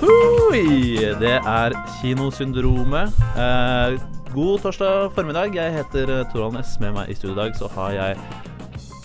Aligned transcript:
Hui, 0.00 0.96
det 1.20 1.36
er 1.44 1.74
Kinosyndromet. 1.98 3.12
Eh, 3.36 3.98
god 4.32 4.62
torsdag 4.64 5.10
formiddag. 5.12 5.52
Jeg 5.54 5.74
heter 5.74 6.12
eh, 6.14 6.22
Torvald 6.32 6.56
Næss. 6.56 6.78
Med 6.80 6.94
meg 6.96 7.10
i 7.12 7.16
studio 7.18 7.34
i 7.36 7.40
dag 7.42 7.58
så 7.58 7.68
har 7.74 7.92
jeg 7.98 8.16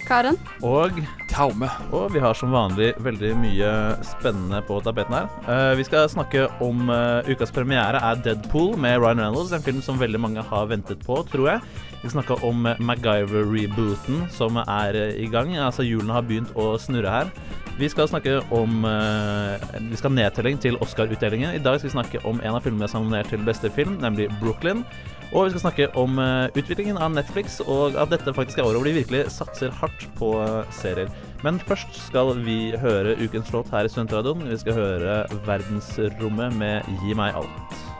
Karen? 0.08 0.38
og 0.63 0.95
Taume. 1.31 1.67
Og 1.91 2.13
vi 2.13 2.22
har 2.23 2.38
som 2.38 2.53
vanlig 2.55 2.94
veldig 3.03 3.34
mye 3.41 3.72
spennende 4.08 4.62
på 4.67 4.80
tapeten 4.86 5.17
her. 5.17 5.27
Eh, 5.50 5.73
vi 5.81 5.84
skal 5.88 6.08
snakke 6.12 6.48
om 6.63 6.88
eh, 6.94 7.27
ukas 7.27 7.52
premiere 7.52 8.00
er 8.00 8.22
Deadpool 8.23 8.77
med 8.80 9.02
Ryan 9.02 9.25
Reynolds. 9.25 9.52
En 9.52 9.66
film 9.66 9.84
som 9.84 10.00
veldig 10.00 10.22
mange 10.22 10.45
har 10.48 10.72
ventet 10.72 11.03
på, 11.03 11.20
tror 11.34 11.55
jeg. 11.55 11.66
Vi 12.05 12.12
skal 12.12 12.22
snakke 12.22 12.36
om 12.45 12.68
MacGyver-rebooten 12.86 14.27
som 14.30 14.59
er 14.62 14.94
i 15.18 15.26
gang. 15.26 15.55
Altså 15.58 15.82
Hjulene 15.82 16.14
har 16.14 16.28
begynt 16.28 16.52
å 16.54 16.76
snurre 16.78 17.09
her. 17.09 17.31
Vi 17.80 17.90
skal 17.90 18.05
snakke 18.08 18.38
om 18.54 18.86
eh, 18.86 19.64
Vi 19.90 19.98
skal 19.98 20.12
ha 20.12 20.16
nedtelling 20.20 20.59
til 20.62 20.78
Oscar-utdelingen. 20.86 21.55
I 21.58 21.64
dag 21.66 21.80
skal 21.80 21.90
vi 21.90 21.95
snakke 21.95 22.22
om 22.30 22.38
en 22.44 22.59
av 22.59 22.62
filmene 22.62 22.88
som 22.91 23.02
er 23.02 23.08
nominert 23.08 23.34
til 23.34 23.41
beste 23.48 23.72
film, 23.73 23.98
nemlig 24.04 24.30
Brooklyn. 24.38 24.86
Og 25.33 25.48
vi 25.48 25.56
skal 25.56 25.64
snakke 25.66 25.89
om 25.98 26.22
eh, 26.22 26.53
utviklingen 26.53 27.02
av 27.02 27.17
Netflix, 27.17 27.58
og 27.66 27.98
at 27.98 28.14
dette 28.14 28.36
faktisk 28.38 28.61
er 28.61 28.70
året 28.70 28.78
hvor 28.78 28.92
de 28.92 28.95
virkelig 29.00 29.26
satser 29.33 29.73
hardt 29.81 30.06
på 30.22 30.36
eh, 30.45 30.61
serier. 30.78 31.09
Men 31.42 31.58
først 31.58 31.98
skal 32.06 32.36
vi 32.45 32.59
høre 32.86 33.17
ukens 33.17 33.50
låt 33.56 33.73
her 33.73 33.89
i 33.89 33.92
Studentradioen. 33.92 34.45
Vi 34.45 34.61
skal 34.61 34.78
høre 34.78 35.20
Verdensrommet 35.50 36.61
med 36.61 36.95
Gi 37.02 37.17
meg 37.17 37.42
alt. 37.42 37.95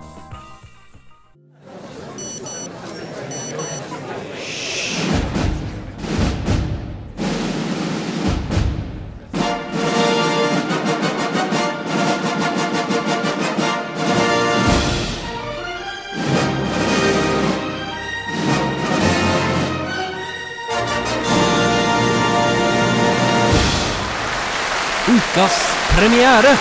Premiere. 26.26 26.58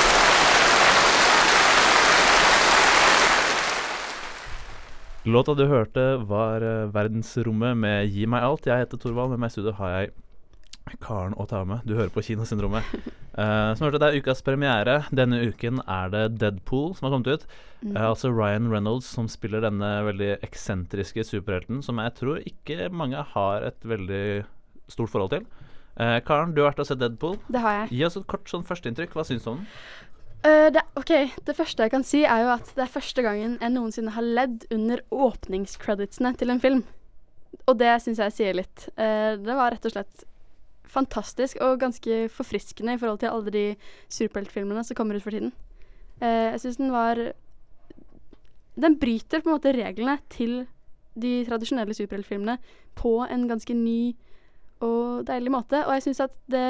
Låta 5.24 5.54
du 5.54 5.64
hørte, 5.66 6.16
var 6.16 6.60
eh, 6.60 6.90
Verdensrommet 6.92 7.76
med 7.76 8.10
Gi 8.12 8.26
meg 8.28 8.44
alt. 8.44 8.66
Jeg 8.68 8.84
heter 8.84 9.00
Torvald. 9.00 9.32
Med 9.32 9.40
meg 9.40 9.52
i 9.52 9.56
studio 9.56 9.72
har 9.78 9.94
jeg 9.94 10.12
Karen 11.00 11.32
og 11.40 11.48
Taume. 11.48 11.80
Du 11.88 11.94
hører 11.96 12.12
på 12.12 12.20
Kinosyndromet. 12.20 12.84
Uh, 13.32 13.72
som 13.74 13.86
hørte, 13.86 14.02
det 14.02 14.10
er 14.10 14.20
ukas 14.20 14.44
premiere. 14.44 14.98
Denne 15.16 15.40
uken 15.48 15.80
er 15.88 16.12
det 16.12 16.26
Deadpool 16.42 16.92
som 16.92 17.08
har 17.08 17.16
kommet 17.16 17.32
ut. 17.32 17.48
Mm. 17.80 17.94
Eh, 17.96 18.04
altså 18.04 18.34
Ryan 18.34 18.68
Reynolds 18.68 19.08
som 19.08 19.30
spiller 19.32 19.64
denne 19.64 19.94
veldig 20.10 20.34
eksentriske 20.44 21.24
superhelten, 21.24 21.80
som 21.80 22.04
jeg 22.04 22.18
tror 22.20 22.44
ikke 22.44 22.92
mange 22.92 23.24
har 23.32 23.70
et 23.72 23.80
veldig 23.80 24.26
stort 24.92 25.14
forhold 25.14 25.38
til. 25.38 25.48
Eh, 25.94 26.16
Karen, 26.26 26.54
du 26.54 26.62
har 26.62 26.72
vært 26.72 26.82
og 26.82 26.88
sett 26.88 26.98
Deadpool. 26.98 27.36
Det 27.52 27.62
har 27.62 27.76
jeg. 27.78 27.92
Gi 27.94 28.02
oss 28.08 28.18
et 28.18 28.26
kort 28.30 28.50
sånn 28.50 28.66
førsteinntrykk. 28.66 29.14
Hva 29.14 29.24
syns 29.28 29.46
du 29.46 29.52
om 29.52 29.62
den? 29.62 29.70
Uh, 30.44 30.68
det, 30.74 30.82
ok, 31.00 31.12
det 31.46 31.54
første 31.56 31.86
jeg 31.86 31.92
kan 31.94 32.02
si, 32.04 32.20
er 32.28 32.42
jo 32.44 32.50
at 32.52 32.68
det 32.76 32.82
er 32.84 32.92
første 32.92 33.22
gangen 33.24 33.54
jeg 33.62 33.72
noensinne 33.72 34.12
har 34.12 34.26
ledd 34.26 34.66
under 34.74 35.00
åpningscreditsene 35.14 36.34
til 36.40 36.52
en 36.52 36.60
film. 36.60 36.82
Og 37.64 37.78
det 37.80 37.94
syns 38.04 38.20
jeg 38.20 38.34
sier 38.36 38.58
litt. 38.58 38.88
Uh, 38.98 39.40
det 39.40 39.56
var 39.56 39.72
rett 39.72 39.88
og 39.88 39.94
slett 39.94 40.26
fantastisk 40.94 41.62
og 41.64 41.80
ganske 41.80 42.26
forfriskende 42.30 42.94
i 42.94 43.00
forhold 43.00 43.22
til 43.22 43.32
alle 43.32 43.54
de 43.54 43.64
superheltfilmene 44.12 44.84
som 44.84 44.98
kommer 44.98 45.16
ut 45.16 45.24
for 45.24 45.34
tiden. 45.34 45.54
Jeg 46.22 46.60
syns 46.62 46.76
den 46.78 46.92
var 46.94 47.18
Den 48.78 48.94
bryter 49.02 49.42
på 49.42 49.50
en 49.50 49.56
måte 49.56 49.72
reglene 49.74 50.14
til 50.30 50.68
de 51.18 51.32
tradisjonelle 51.48 51.96
superheltfilmene 51.96 52.54
på 52.94 53.16
en 53.26 53.48
ganske 53.50 53.74
ny 53.74 54.14
og 54.84 55.24
deilig 55.28 55.52
måte. 55.54 55.82
Og 55.86 55.96
jeg 55.96 56.08
syns 56.08 56.24
at 56.28 56.36
det 56.52 56.64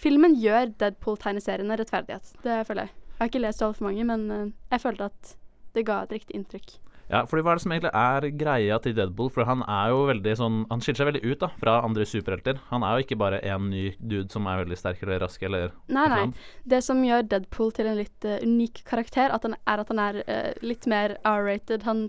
Filmen 0.00 0.32
gjør 0.40 0.70
Deadpool-tegneseriene 0.80 1.76
rettferdighet. 1.76 2.30
Det 2.40 2.62
føler 2.64 2.86
jeg. 2.86 2.94
Jeg 3.10 3.18
har 3.20 3.28
ikke 3.28 3.42
lest 3.42 3.64
altfor 3.66 3.84
mange, 3.90 4.04
men 4.08 4.22
eh, 4.32 4.46
jeg 4.72 4.80
følte 4.80 5.10
at 5.10 5.34
det 5.76 5.84
ga 5.84 5.98
et 6.06 6.14
riktig 6.16 6.38
inntrykk. 6.38 6.78
Ja, 7.10 7.24
fordi 7.26 7.42
Hva 7.42 7.52
er 7.52 7.58
det 7.58 7.64
som 7.64 7.72
egentlig 7.74 7.90
er 7.98 8.26
greia 8.38 8.76
til 8.82 8.94
Deadpool? 8.94 9.32
For 9.34 9.46
han 9.48 9.64
er 9.66 9.90
jo 9.90 10.04
veldig 10.06 10.34
sånn 10.38 10.58
Han 10.70 10.82
skiller 10.82 11.00
seg 11.00 11.08
veldig 11.08 11.22
ut 11.26 11.40
da 11.42 11.48
fra 11.58 11.74
andre 11.82 12.06
superhelter. 12.06 12.60
Han 12.70 12.86
er 12.86 12.94
jo 12.94 13.04
ikke 13.04 13.18
bare 13.18 13.40
en 13.50 13.66
ny 13.72 13.88
dude 13.98 14.30
som 14.30 14.46
er 14.46 14.62
veldig 14.62 14.78
sterk 14.78 15.02
eller 15.02 15.18
rask 15.24 15.42
eller 15.42 15.74
Nei, 15.90 16.06
nei. 16.12 16.22
Det 16.70 16.80
som 16.86 17.02
gjør 17.04 17.26
Deadpool 17.32 17.74
til 17.74 17.90
en 17.90 17.98
litt 17.98 18.28
uh, 18.28 18.38
unik 18.46 18.84
karakter, 18.86 19.34
at 19.34 19.46
han, 19.46 19.58
er 19.66 19.82
at 19.82 19.90
han 19.90 20.02
er 20.06 20.20
uh, 20.22 20.52
litt 20.62 20.86
mer 20.90 21.16
R-rated. 21.26 21.82
Han 21.88 22.06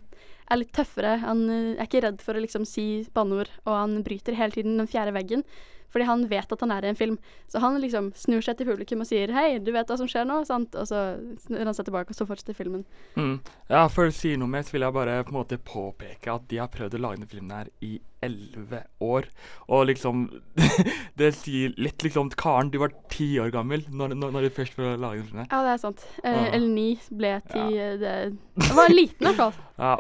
er 0.52 0.62
litt 0.62 0.74
tøffere. 0.76 1.18
Han 1.24 1.46
eh, 1.50 1.74
er 1.78 1.88
ikke 1.88 2.04
redd 2.06 2.24
for 2.24 2.38
å 2.38 2.44
liksom 2.44 2.68
si 2.68 3.06
banneord, 3.16 3.52
og 3.66 3.78
han 3.78 4.00
bryter 4.06 4.38
hele 4.38 4.56
tiden 4.56 4.80
den 4.82 4.90
fjerde 4.92 5.16
veggen. 5.16 5.46
Fordi 5.92 6.08
han 6.08 6.26
vet 6.32 6.52
at 6.52 6.64
han 6.64 6.72
er 6.72 6.86
i 6.86 6.92
en 6.92 7.00
film. 7.00 7.18
Så 7.52 7.62
han 7.64 7.80
liksom 7.82 8.12
snur 8.18 8.44
seg 8.46 8.58
til 8.58 8.70
publikum 8.70 9.04
og 9.04 9.10
sier 9.10 9.32
'hei, 9.32 9.60
du 9.60 9.72
vet 9.72 9.88
hva 9.88 9.98
som 9.98 10.08
skjer 10.08 10.28
nå', 10.28 10.44
sant? 10.48 10.76
Og 10.76 10.88
så 10.88 11.20
snur 11.46 11.66
han 11.66 11.74
seg 11.74 11.86
tilbake, 11.86 12.12
og 12.12 12.16
så 12.16 12.28
fortsetter 12.28 12.58
filmen. 12.58 12.86
Mm. 13.16 13.40
Ja, 13.70 13.88
Før 13.88 14.08
du 14.08 14.16
sier 14.16 14.38
noe 14.38 14.48
mer, 14.48 14.64
så 14.64 14.72
vil 14.72 14.88
jeg 14.88 14.94
bare 14.94 15.24
på 15.24 15.34
en 15.36 15.42
måte 15.42 15.58
påpeke 15.58 16.32
at 16.34 16.48
de 16.48 16.58
har 16.58 16.72
prøvd 16.72 16.96
å 16.96 17.04
lage 17.04 17.20
denne 17.20 17.32
filmen 17.32 17.52
her 17.52 17.68
i 17.82 18.00
elleve 18.22 18.84
år. 19.02 19.28
Og 19.68 19.88
liksom 19.90 20.30
Det 21.20 21.32
sier 21.36 21.74
litt 21.82 22.04
liksom 22.04 22.30
Karen, 22.38 22.70
du 22.72 22.78
var 22.82 22.94
ti 23.12 23.40
år 23.42 23.52
gammel 23.54 23.84
når, 23.90 24.16
når, 24.16 24.32
når 24.32 24.48
du 24.48 24.56
først 24.56 24.78
prøvde 24.78 24.96
å 24.98 25.02
lage 25.02 25.22
denne 25.22 25.30
filmen. 25.30 25.50
Ja, 25.52 25.62
det 25.66 25.74
er 25.74 25.82
sant. 25.82 26.06
Eh, 26.24 26.48
eller 26.56 26.70
ni 26.72 26.88
ble 27.10 27.34
til 27.50 27.78
eh, 27.78 28.32
det 28.62 28.76
var 28.76 28.94
liten 28.94 29.26
i 29.26 29.30
hvert 29.32 29.42
fall. 29.42 29.60
Ja, 29.82 29.96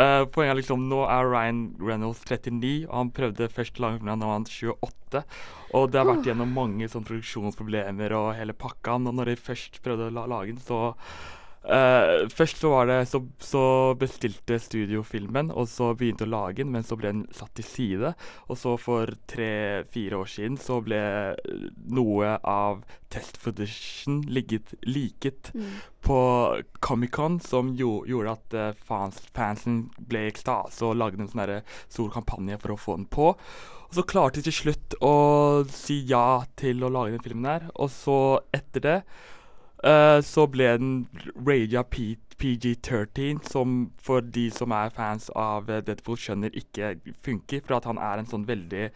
eh, 0.00 0.22
Poenget 0.32 0.54
er 0.54 0.56
liksom 0.62 0.86
Nå 0.88 1.02
er 1.12 1.26
Ryan 1.28 1.58
Reynolds 1.82 2.22
39, 2.24 2.86
og 2.88 2.94
han 2.96 3.10
prøvde 3.12 3.50
først 3.52 3.76
å 3.76 3.84
lage 3.84 3.98
filmen 3.98 4.22
da 4.22 4.30
han 4.30 4.46
var 4.46 4.78
28. 4.80 4.94
Og 5.76 5.88
det 5.90 6.00
har 6.00 6.08
vært 6.08 6.28
gjennom 6.28 6.52
mange 6.54 6.88
sånn 6.90 7.06
produksjonsproblemer 7.06 8.14
og 8.16 8.34
hele 8.38 8.54
pakka. 8.56 8.98
Og 8.98 9.16
når 9.16 9.32
de 9.32 9.40
først 9.48 9.80
prøvde 9.84 10.10
å 10.10 10.14
la 10.14 10.26
lage 10.30 10.54
den, 10.54 10.62
så 10.62 10.94
eh, 11.68 12.26
Først 12.32 12.60
så 12.62 12.70
var 12.72 12.86
det 12.90 12.98
så, 13.10 13.20
så 13.42 13.62
bestilte 13.98 14.58
studio 14.62 15.02
filmen, 15.06 15.50
og 15.50 15.68
så 15.68 15.92
begynte 15.98 16.26
å 16.26 16.30
lage 16.32 16.62
den, 16.62 16.72
men 16.74 16.86
så 16.86 16.96
ble 16.98 17.12
den 17.12 17.24
satt 17.34 17.52
til 17.58 17.66
side. 17.66 18.12
Og 18.48 18.58
så 18.60 18.76
for 18.80 19.12
tre-fire 19.30 20.20
år 20.20 20.30
siden 20.30 20.56
så 20.62 20.80
ble 20.84 21.00
eh, 21.34 21.68
noe 21.96 22.36
av 22.42 22.82
test-footagen 23.12 24.22
ligget 24.30 24.74
liket 24.86 25.52
Mm. 25.56 25.76
på 26.02 26.16
Comic-Con, 26.80 27.38
som 27.40 27.70
jo, 27.78 28.02
gjorde 28.06 28.32
at 28.34 28.54
eh, 28.54 28.72
fans, 28.86 29.20
fansen 29.34 29.86
ble 29.98 30.26
i 30.26 30.30
ekstase 30.30 30.84
og 30.86 30.96
lagde 30.98 31.22
en 31.22 31.30
sånn 31.30 31.62
stor 31.88 32.10
kampanje 32.14 32.58
for 32.62 32.74
å 32.74 32.78
få 32.80 32.96
den 32.98 33.06
på. 33.10 33.30
Og 33.86 33.94
så 33.94 34.02
klarte 34.02 34.40
de 34.40 34.48
til 34.48 34.56
slutt 34.56 34.96
å 35.06 35.14
si 35.70 36.00
ja 36.10 36.42
til 36.58 36.82
å 36.82 36.90
lage 36.90 37.14
den 37.14 37.22
filmen 37.22 37.46
her. 37.48 37.68
Og 37.78 37.90
så, 37.94 38.16
etter 38.54 38.82
det, 38.82 38.96
eh, 39.84 40.20
så 40.24 40.46
ble 40.50 40.70
den 40.78 40.94
raga 41.36 41.82
P 41.84 42.14
PG-13, 42.38 43.40
som 43.48 43.76
for 44.02 44.20
de 44.20 44.46
som 44.52 44.72
er 44.76 44.92
fans 44.94 45.28
av 45.38 45.70
uh, 45.70 45.80
Deadpool, 45.84 46.18
skjønner 46.20 46.54
ikke 46.56 46.94
funker. 47.24 47.62
For 47.64 47.78
at 47.78 47.88
han 47.88 48.00
er 48.02 48.20
en 48.20 48.28
sånn 48.28 48.46
veldig 48.48 48.88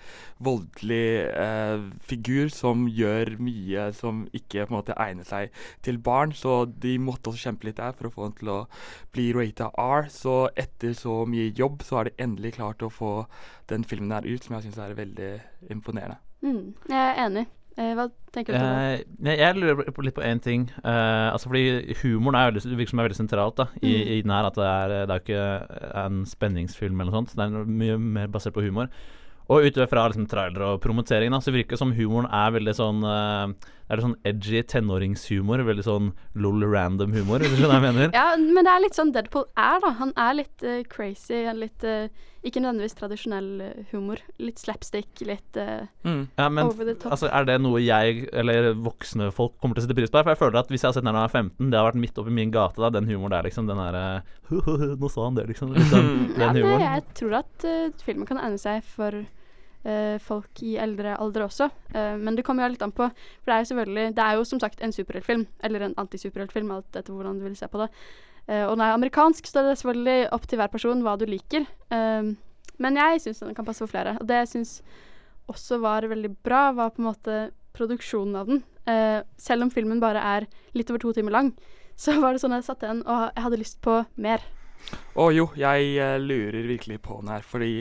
voldelig 0.44 1.04
uh, 1.32 1.88
figur 2.04 2.50
som 2.52 2.86
gjør 2.88 3.36
mye 3.40 3.88
som 3.96 4.26
ikke 4.36 4.66
på 4.66 4.74
en 4.74 4.78
måte 4.78 4.96
egner 5.00 5.28
seg 5.28 5.54
til 5.86 6.00
barn. 6.04 6.34
Så 6.36 6.62
de 6.84 6.96
måtte 7.00 7.32
også 7.32 7.48
kjempe 7.48 7.70
litt 7.70 7.80
der 7.80 7.96
for 7.96 8.10
å 8.10 8.14
få 8.14 8.28
han 8.28 8.36
til 8.40 8.52
å 8.52 8.58
bli 9.14 9.30
rata 9.36 9.70
R. 9.80 10.10
Så 10.12 10.42
etter 10.60 10.92
så 10.98 11.22
mye 11.28 11.52
jobb, 11.56 11.84
så 11.86 12.00
har 12.00 12.10
de 12.10 12.18
endelig 12.20 12.58
klart 12.58 12.84
å 12.84 12.92
få 12.92 13.14
den 13.72 13.86
filmen 13.88 14.12
her 14.12 14.28
ut, 14.28 14.44
som 14.44 14.58
jeg 14.58 14.68
syns 14.68 14.82
er 14.82 14.98
veldig 14.98 15.32
imponerende. 15.72 16.20
Mm. 16.44 16.74
Jeg 16.88 17.00
er 17.00 17.24
enig. 17.24 17.48
Eh, 17.78 17.92
hva 17.96 18.08
tenker 18.34 18.52
du? 18.54 18.58
Torvald? 18.58 19.04
Eh, 19.26 19.36
jeg, 19.38 19.56
lurer 19.56 20.02
litt 20.04 20.16
på 20.16 20.24
én 20.26 20.40
ting. 20.42 20.66
Eh, 20.82 21.28
altså 21.32 21.48
fordi 21.50 21.94
Humoren 22.02 22.36
er 22.40 22.50
veldig, 22.50 22.64
virker 22.76 22.90
som 22.94 23.00
er 23.02 23.08
veldig 23.08 23.20
sentralt 23.20 23.56
da, 23.56 23.66
i, 23.80 23.92
Mm. 23.94 24.10
i 24.10 24.22
den 24.22 24.30
her. 24.34 24.44
At 24.50 24.54
det 24.58 24.66
er, 24.66 25.06
det 25.06 25.14
er 25.14 25.24
ikke 25.24 26.04
en 26.04 26.20
spenningsfilm 26.26 27.00
eller 27.00 27.12
noe 27.12 27.20
sånt. 27.22 27.36
Det 27.36 27.46
er 27.46 27.64
mye 27.64 27.98
mer 27.98 28.28
basert 28.28 28.54
på 28.54 28.62
humor. 28.66 28.88
Og 29.50 29.64
ut 29.66 29.74
fra 29.90 30.08
liksom, 30.08 30.28
trailer 30.30 30.62
og 30.62 30.80
promotering 30.80 31.30
da, 31.32 31.40
så 31.42 31.50
virker 31.54 31.74
det 31.74 31.78
som 31.82 31.92
humoren 31.96 32.28
er 32.30 32.52
veldig 32.54 32.74
sånn 32.78 33.02
eh, 33.02 33.70
er 33.90 33.98
det 33.98 34.04
sånn 34.04 34.16
edgy 34.28 34.62
tenåringshumor. 34.70 35.64
Veldig 35.66 35.84
sånn 35.84 36.10
lol 36.38 36.62
random 36.70 37.14
humor, 37.16 37.42
hvis 37.42 37.56
du 37.56 37.58
skjønner 37.58 37.80
hva 37.82 37.90
jeg 37.90 37.96
mener. 37.96 38.12
Ja, 38.20 38.26
men 38.38 38.66
det 38.66 38.72
er 38.72 38.82
litt 38.84 38.98
sånn 38.98 39.10
Deadpool 39.14 39.48
er, 39.58 39.80
da. 39.82 39.90
Han 39.98 40.12
er 40.14 40.36
litt 40.38 40.66
uh, 40.66 40.82
crazy. 40.90 41.40
Litt 41.58 41.86
uh, 41.86 42.06
Ikke 42.46 42.62
nødvendigvis 42.62 42.94
tradisjonell 42.96 43.48
eh, 43.64 43.80
humor. 43.90 44.22
Litt 44.40 44.62
slapstick, 44.62 45.10
litt 45.26 45.58
uh, 45.58 45.88
Mm. 46.06 46.22
Ja, 46.38 46.46
men 46.48 46.64
over 46.64 46.86
the 46.86 46.94
top. 46.94 47.12
altså, 47.12 47.28
er 47.28 47.44
det 47.48 47.58
noe 47.60 47.80
jeg, 47.82 48.22
eller 48.32 48.70
voksne 48.78 49.28
folk, 49.34 49.58
kommer 49.60 49.76
til 49.76 49.82
å 49.82 49.86
sette 49.88 49.96
pris 49.98 50.12
på? 50.12 50.22
For 50.22 50.32
jeg 50.32 50.40
føler 50.40 50.60
at 50.62 50.70
hvis 50.72 50.84
jeg 50.84 50.88
har 50.88 50.96
sett 50.96 51.04
den 51.04 51.12
når 51.12 51.26
jeg 51.26 51.30
er 51.30 51.34
15, 51.50 51.72
det 51.72 51.78
har 51.80 51.88
vært 51.90 52.00
midt 52.04 52.22
oppi 52.22 52.36
min 52.38 52.54
gate, 52.54 52.80
da, 52.80 52.92
den 52.94 53.10
humoren 53.10 53.34
der, 53.34 53.50
liksom. 53.50 53.68
Den 53.68 53.82
derre 53.82 54.94
Nå 55.00 55.10
sa 55.12 55.26
han 55.26 55.36
det, 55.36 55.48
liksom. 55.50 55.74
liksom 55.76 56.08
ja, 56.40 56.48
den 56.54 56.62
det, 56.62 56.72
jeg 56.86 57.04
tror 57.20 57.36
at 57.42 57.68
filmen 58.06 58.28
kan 58.28 58.40
egne 58.40 58.60
seg 58.60 58.86
for 58.86 59.20
folk 60.20 60.60
i 60.62 60.74
eldre 60.76 61.14
alder 61.16 61.46
også. 61.46 61.70
Eh, 61.94 62.16
men 62.20 62.36
det 62.36 62.44
kommer 62.44 62.66
jo 62.66 62.74
litt 62.74 62.82
an 62.84 62.92
på. 62.92 63.06
For 63.40 63.50
det 63.50 63.54
er 63.54 63.62
jo 63.62 63.70
selvfølgelig 63.72 64.14
Det 64.16 64.24
er 64.24 64.34
jo 64.36 64.44
som 64.44 64.60
sagt 64.60 64.82
en 64.82 64.92
superheltfilm, 64.92 65.46
eller 65.64 65.86
en 65.86 65.94
antisuperheltfilm, 65.96 66.70
alt 66.74 66.96
etter 66.96 67.12
hvordan 67.12 67.38
du 67.38 67.46
vil 67.48 67.56
se 67.56 67.68
på 67.68 67.80
det. 67.80 67.88
Eh, 68.46 68.64
og 68.66 68.76
den 68.76 68.84
er 68.84 68.94
amerikansk, 68.94 69.46
så 69.46 69.62
det 69.62 69.72
er 69.72 69.80
selvfølgelig 69.82 70.32
opp 70.36 70.46
til 70.46 70.60
hver 70.60 70.72
person 70.72 71.02
hva 71.06 71.16
du 71.16 71.26
liker. 71.26 71.64
Eh, 71.90 72.34
men 72.80 72.96
jeg 72.96 73.24
syns 73.24 73.40
den 73.44 73.56
kan 73.56 73.68
passe 73.68 73.84
for 73.84 73.92
flere. 73.92 74.16
Og 74.20 74.28
det 74.28 74.42
jeg 74.42 74.52
syns 74.54 74.80
også 75.50 75.80
var 75.82 76.06
veldig 76.08 76.34
bra, 76.44 76.70
var 76.72 76.94
på 76.94 77.02
en 77.02 77.10
måte 77.10 77.40
produksjonen 77.76 78.36
av 78.36 78.46
den. 78.50 78.62
Eh, 78.86 79.20
selv 79.36 79.66
om 79.66 79.72
filmen 79.72 80.00
bare 80.00 80.22
er 80.36 80.48
litt 80.76 80.90
over 80.90 81.02
to 81.02 81.12
timer 81.16 81.34
lang, 81.34 81.52
så 81.96 82.16
var 82.20 82.32
det 82.32 82.42
sånn 82.42 82.56
jeg 82.56 82.66
satt 82.66 82.84
igjen 82.84 83.02
og 83.04 83.28
jeg 83.28 83.44
hadde 83.44 83.60
lyst 83.60 83.80
på 83.84 84.00
mer. 84.16 84.44
Og 85.20 85.34
jo, 85.36 85.50
jeg 85.60 85.92
eh, 86.00 86.16
lurer 86.22 86.64
virkelig 86.68 87.00
på 87.04 87.20
den 87.20 87.32
her, 87.34 87.44
fordi 87.44 87.74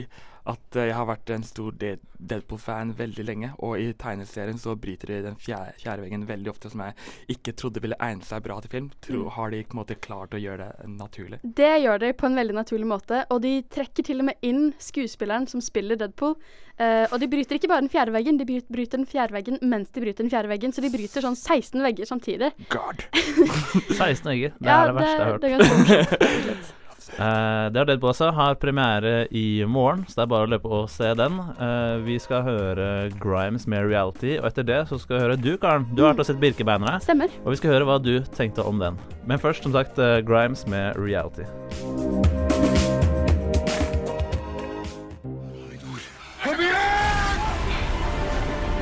at 0.45 0.75
eh, 0.75 0.88
jeg 0.89 0.95
har 0.95 1.07
vært 1.09 1.30
en 1.36 1.44
stor 1.44 1.75
Deadpool-fan 1.80 2.94
veldig 2.97 3.25
lenge, 3.27 3.51
og 3.65 3.80
i 3.80 3.91
tegneserien 4.00 4.59
så 4.59 4.75
bryter 4.80 5.12
de 5.13 5.21
den 5.27 5.38
fjerde, 5.39 5.74
fjerde 5.81 6.06
veggen 6.06 6.27
veldig 6.30 6.51
ofte, 6.51 6.71
som 6.71 6.83
jeg 6.86 6.95
ikke 7.36 7.53
trodde 7.59 7.83
ville 7.83 7.97
egne 8.00 8.25
seg 8.25 8.44
bra 8.45 8.59
til 8.63 8.74
film. 8.75 8.91
Tro, 9.01 9.19
Mm. 9.19 9.31
Har 9.36 9.51
de 9.51 9.63
på 9.63 9.75
en 9.75 9.80
måte 9.81 9.95
klart 10.00 10.33
å 10.33 10.39
gjøre 10.39 10.69
det 10.69 10.88
naturlig? 10.95 11.39
Det 11.44 11.74
gjør 11.83 12.00
de 12.00 12.13
på 12.13 12.25
en 12.30 12.36
veldig 12.39 12.56
naturlig 12.56 12.88
måte, 12.88 13.25
og 13.30 13.41
de 13.44 13.62
trekker 13.68 14.06
til 14.07 14.24
og 14.24 14.30
med 14.30 14.36
inn 14.41 14.74
skuespilleren 14.80 15.47
som 15.47 15.62
spiller 15.62 16.00
Deadpool. 16.00 16.38
Uh, 16.80 17.03
og 17.12 17.19
de 17.19 17.27
bryter 17.27 17.57
ikke 17.59 17.68
bare 17.68 17.83
den 17.83 17.92
fjerde 17.92 18.13
veggen, 18.15 18.38
de 18.39 18.45
bryter 18.47 18.95
den 19.01 19.06
fjerde 19.06 19.35
veggen 19.35 19.59
mens 19.62 19.92
de 19.92 20.00
bryter 20.00 20.24
den 20.24 20.31
fjerde 20.31 20.47
veggen, 20.47 20.71
så 20.71 20.80
de 20.80 20.94
bryter 20.94 21.25
sånn 21.25 21.35
16 21.35 21.83
vegger 21.83 22.07
samtidig. 22.07 22.53
God! 22.71 23.03
16 24.00 24.24
vegger. 24.31 24.56
Det 24.56 24.71
er 24.71 24.88
det 24.88 24.95
verste 24.95 25.12
jeg 25.12 25.19
har 25.19 25.33
hørt. 25.33 25.42
Det 25.44 26.56
er 26.56 26.79
Eh, 27.17 27.65
det 27.71 27.79
har 27.79 27.88
Deadpool 27.89 28.11
også. 28.13 28.29
Har 28.35 28.56
premiere 28.61 29.27
i 29.35 29.63
morgen, 29.67 30.06
så 30.07 30.19
det 30.19 30.25
er 30.25 30.31
bare 30.33 30.47
å 30.47 30.51
løpe 30.53 30.71
og 30.71 30.89
se 30.91 31.11
den. 31.17 31.39
Uh, 31.59 32.00
vi 32.06 32.19
skal 32.21 32.45
høre 32.45 32.88
Grimes 33.19 33.67
med 33.67 33.88
Reality, 33.89 34.38
og 34.39 34.50
etter 34.51 34.67
det 34.67 34.79
så 34.91 35.00
skal 35.01 35.17
vi 35.17 35.23
høre 35.25 35.39
du, 35.39 35.51
Karen. 35.61 35.88
Du 35.95 36.03
har 36.03 36.13
vært 36.13 36.23
og 36.23 36.29
sett 36.29 36.41
Birkebeinere, 36.41 37.00
Stemmer. 37.03 37.33
og 37.44 37.53
vi 37.53 37.59
skal 37.59 37.75
høre 37.75 37.89
hva 37.89 38.00
du 38.03 38.15
tenkte 38.35 38.65
om 38.65 38.79
den. 38.81 39.00
Men 39.27 39.41
først, 39.41 39.65
som 39.65 39.75
sagt, 39.75 40.00
uh, 40.00 40.19
Grimes 40.25 40.65
med 40.69 40.95
Reality. 41.00 41.47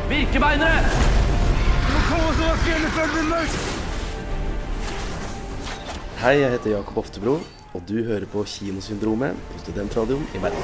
Birkebeinere! 0.07 1.15
Hei, 6.17 6.39
jeg 6.39 6.49
heter 6.55 6.71
Jakob 6.71 6.97
Oftebro, 6.97 7.35
og 7.77 7.83
du 7.85 7.99
hører 8.03 8.25
på 8.25 8.41
Kinosyndromet 8.43 9.37
på 9.51 9.59
Studentradioen 9.61 10.25
i 10.33 10.41
Bergen. 10.41 10.63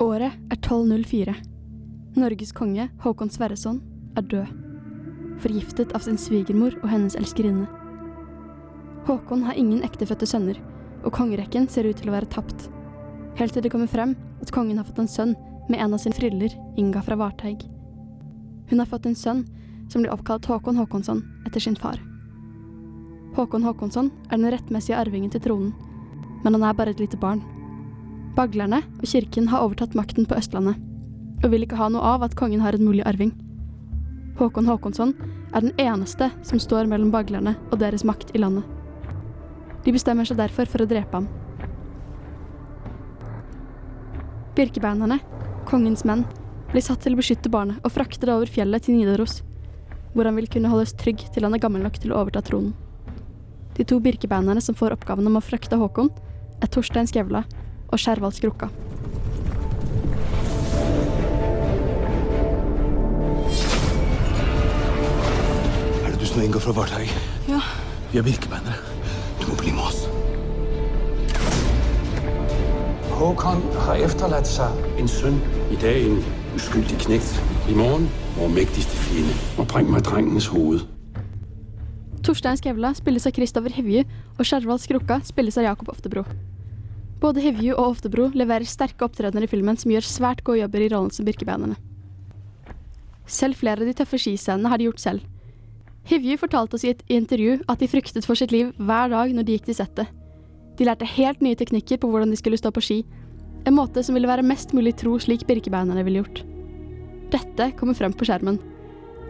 Året 0.00 0.32
er 0.50 0.56
1204. 0.56 1.34
Norges 2.20 2.52
konge, 2.52 2.90
Håkon 3.00 3.30
Sverreson, 3.30 3.80
er 4.16 4.20
død. 4.20 4.69
Forgiftet 5.40 5.94
av 5.96 6.04
sin 6.04 6.18
svigermor 6.20 6.74
og 6.82 6.88
hennes 6.92 7.16
elskerinne. 7.16 7.68
Håkon 9.08 9.46
har 9.46 9.56
ingen 9.56 9.84
ektefødte 9.86 10.28
sønner, 10.28 10.58
og 11.04 11.14
kongerekken 11.16 11.68
ser 11.68 11.88
ut 11.88 11.96
til 11.96 12.10
å 12.10 12.16
være 12.18 12.28
tapt. 12.28 12.68
Helt 13.40 13.54
til 13.56 13.64
det 13.64 13.72
kommer 13.72 13.88
frem 13.88 14.12
at 14.42 14.52
kongen 14.52 14.76
har 14.76 14.84
fått 14.84 15.00
en 15.00 15.08
sønn 15.08 15.32
med 15.70 15.80
en 15.80 15.94
av 15.96 16.02
sine 16.02 16.16
friller, 16.16 16.52
Inga 16.76 17.00
fra 17.06 17.16
Varteig. 17.16 17.64
Hun 18.68 18.82
har 18.82 18.88
fått 18.90 19.08
en 19.08 19.16
sønn 19.16 19.46
som 19.90 20.02
blir 20.02 20.12
oppkalt 20.12 20.46
Håkon 20.46 20.78
Håkonsson 20.78 21.22
etter 21.48 21.62
sin 21.62 21.78
far. 21.78 21.98
Håkon 23.36 23.64
Håkonsson 23.64 24.10
er 24.28 24.36
den 24.36 24.52
rettmessige 24.52 24.98
arvingen 24.98 25.32
til 25.32 25.42
tronen, 25.42 25.72
men 26.44 26.56
han 26.56 26.66
er 26.68 26.76
bare 26.76 26.92
et 26.94 27.00
lite 27.00 27.18
barn. 27.20 27.42
Baglerne 28.36 28.82
og 29.00 29.06
kirken 29.08 29.48
har 29.50 29.64
overtatt 29.64 29.96
makten 29.98 30.28
på 30.28 30.36
Østlandet, 30.38 30.76
og 31.40 31.50
vil 31.50 31.64
ikke 31.64 31.78
ha 31.80 31.88
noe 31.88 32.04
av 32.14 32.26
at 32.26 32.36
kongen 32.38 32.60
har 32.60 32.76
en 32.76 32.84
mulig 32.84 33.06
arving. 33.08 33.32
Håkon 34.40 34.66
Håkonsson 34.66 35.14
er 35.52 35.64
den 35.66 35.74
eneste 35.80 36.30
som 36.46 36.60
står 36.62 36.88
mellom 36.88 37.12
baglerne 37.12 37.56
og 37.68 37.78
deres 37.82 38.06
makt 38.08 38.32
i 38.32 38.40
landet. 38.40 38.64
De 39.84 39.92
bestemmer 39.92 40.28
seg 40.28 40.40
derfor 40.40 40.68
for 40.68 40.84
å 40.84 40.88
drepe 40.88 41.20
ham. 41.20 41.28
Birkebeinerne, 44.56 45.20
kongens 45.68 46.04
menn, 46.08 46.24
blir 46.72 46.84
satt 46.84 47.02
til 47.04 47.16
å 47.16 47.20
beskytte 47.20 47.52
barnet 47.52 47.80
og 47.84 47.92
frakte 47.94 48.26
det 48.26 48.34
over 48.34 48.50
fjellet 48.50 48.84
til 48.86 48.96
Nidaros, 48.98 49.40
hvor 50.14 50.28
han 50.28 50.36
vil 50.38 50.48
kunne 50.50 50.70
holdes 50.72 50.96
trygg 50.98 51.22
til 51.34 51.46
han 51.46 51.56
er 51.56 51.62
gammel 51.62 51.84
nok 51.84 52.00
til 52.00 52.12
å 52.14 52.20
overta 52.22 52.42
tronen. 52.44 52.72
De 53.76 53.86
to 53.86 54.00
birkebeinerne 54.02 54.60
som 54.64 54.76
får 54.76 54.96
oppgaven 54.96 55.28
om 55.30 55.38
å 55.38 55.44
frakte 55.44 55.78
Håkon, 55.80 56.10
er 56.60 56.68
Torstein 56.68 57.08
Skjevla 57.08 57.44
og 57.88 58.00
Skjervald 58.00 58.36
Skrukka. 58.36 58.68
Som 66.30 66.42
Inga 66.42 66.60
fra 66.62 66.72
Varteig? 66.72 67.10
Ja. 67.48 67.58
Vi 68.12 68.18
er 68.18 68.22
birkebeinere. 68.22 68.76
Du 69.40 69.48
må 69.48 69.56
bli 69.58 69.72
med 69.74 69.82
oss. 69.82 70.04
Håkon 73.18 73.64
har 73.86 73.98
efterlatt 73.98 74.46
seg 74.46 75.00
en 75.00 75.10
sønn. 75.10 75.40
I 75.74 75.78
dag 75.82 75.98
en 76.06 76.20
uskyldig 76.54 77.00
knekt. 77.02 77.34
I 77.68 77.74
morgen 77.74 78.06
vår 78.36 78.52
mektigste 78.54 79.00
fiende. 79.08 79.34
Og 79.58 79.66
bring 79.72 79.90
meg 79.90 80.04
drengens 80.06 80.46
hoved. 80.52 80.86
Torstein 82.22 82.60
Skevla 82.60 82.92
spilles 82.94 83.26
av 83.26 83.34
Kristoffer 83.34 83.74
Hevju, 83.74 84.04
og 84.38 84.46
Skjervald 84.46 84.84
Skrukka 84.84 85.18
spilles 85.26 85.58
av 85.58 85.66
Jakob 85.66 85.90
Oftebro. 85.90 86.24
Både 87.20 87.42
Hevju 87.42 87.74
og 87.74 87.96
Oftebro 87.96 88.28
leverer 88.36 88.68
sterke 88.68 89.08
opptredener 89.08 89.48
i 89.48 89.50
filmen 89.50 89.80
som 89.80 89.90
gjør 89.90 90.06
svært 90.06 90.44
gode 90.46 90.62
jobber 90.62 90.86
i 90.86 90.92
rollen 90.92 91.10
som 91.10 91.26
Birkebeinerne. 91.26 91.80
Selv 93.26 93.58
flere 93.58 93.82
av 93.82 93.90
de 93.90 93.98
tøffe 93.98 94.20
skiscenene 94.20 94.70
har 94.70 94.78
de 94.78 94.86
gjort 94.90 95.02
selv. 95.02 95.39
Hivju 96.08 96.36
fortalte 96.40 96.76
oss 96.76 96.84
i 96.84 96.92
et 96.94 97.02
intervju 97.12 97.60
at 97.68 97.82
de 97.82 97.88
fryktet 97.90 98.26
for 98.26 98.38
sitt 98.38 98.52
liv 98.54 98.72
hver 98.78 99.12
dag 99.12 99.34
når 99.34 99.46
de 99.46 99.56
gikk 99.56 99.68
til 99.68 99.78
settet. 99.78 100.08
De 100.78 100.86
lærte 100.88 101.04
helt 101.04 101.42
nye 101.44 101.58
teknikker 101.58 102.00
på 102.00 102.08
hvordan 102.08 102.32
de 102.32 102.38
skulle 102.40 102.58
stå 102.58 102.72
på 102.72 102.82
ski, 102.84 102.98
en 103.68 103.76
måte 103.76 104.02
som 104.02 104.16
ville 104.16 104.28
være 104.30 104.46
mest 104.46 104.72
mulig 104.72 104.94
tro 104.96 105.18
slik 105.20 105.44
Birkebeinerne 105.48 106.04
ville 106.06 106.22
gjort. 106.22 106.42
Dette 107.30 107.70
kommer 107.78 107.94
frem 107.94 108.14
på 108.16 108.24
skjermen. 108.26 108.56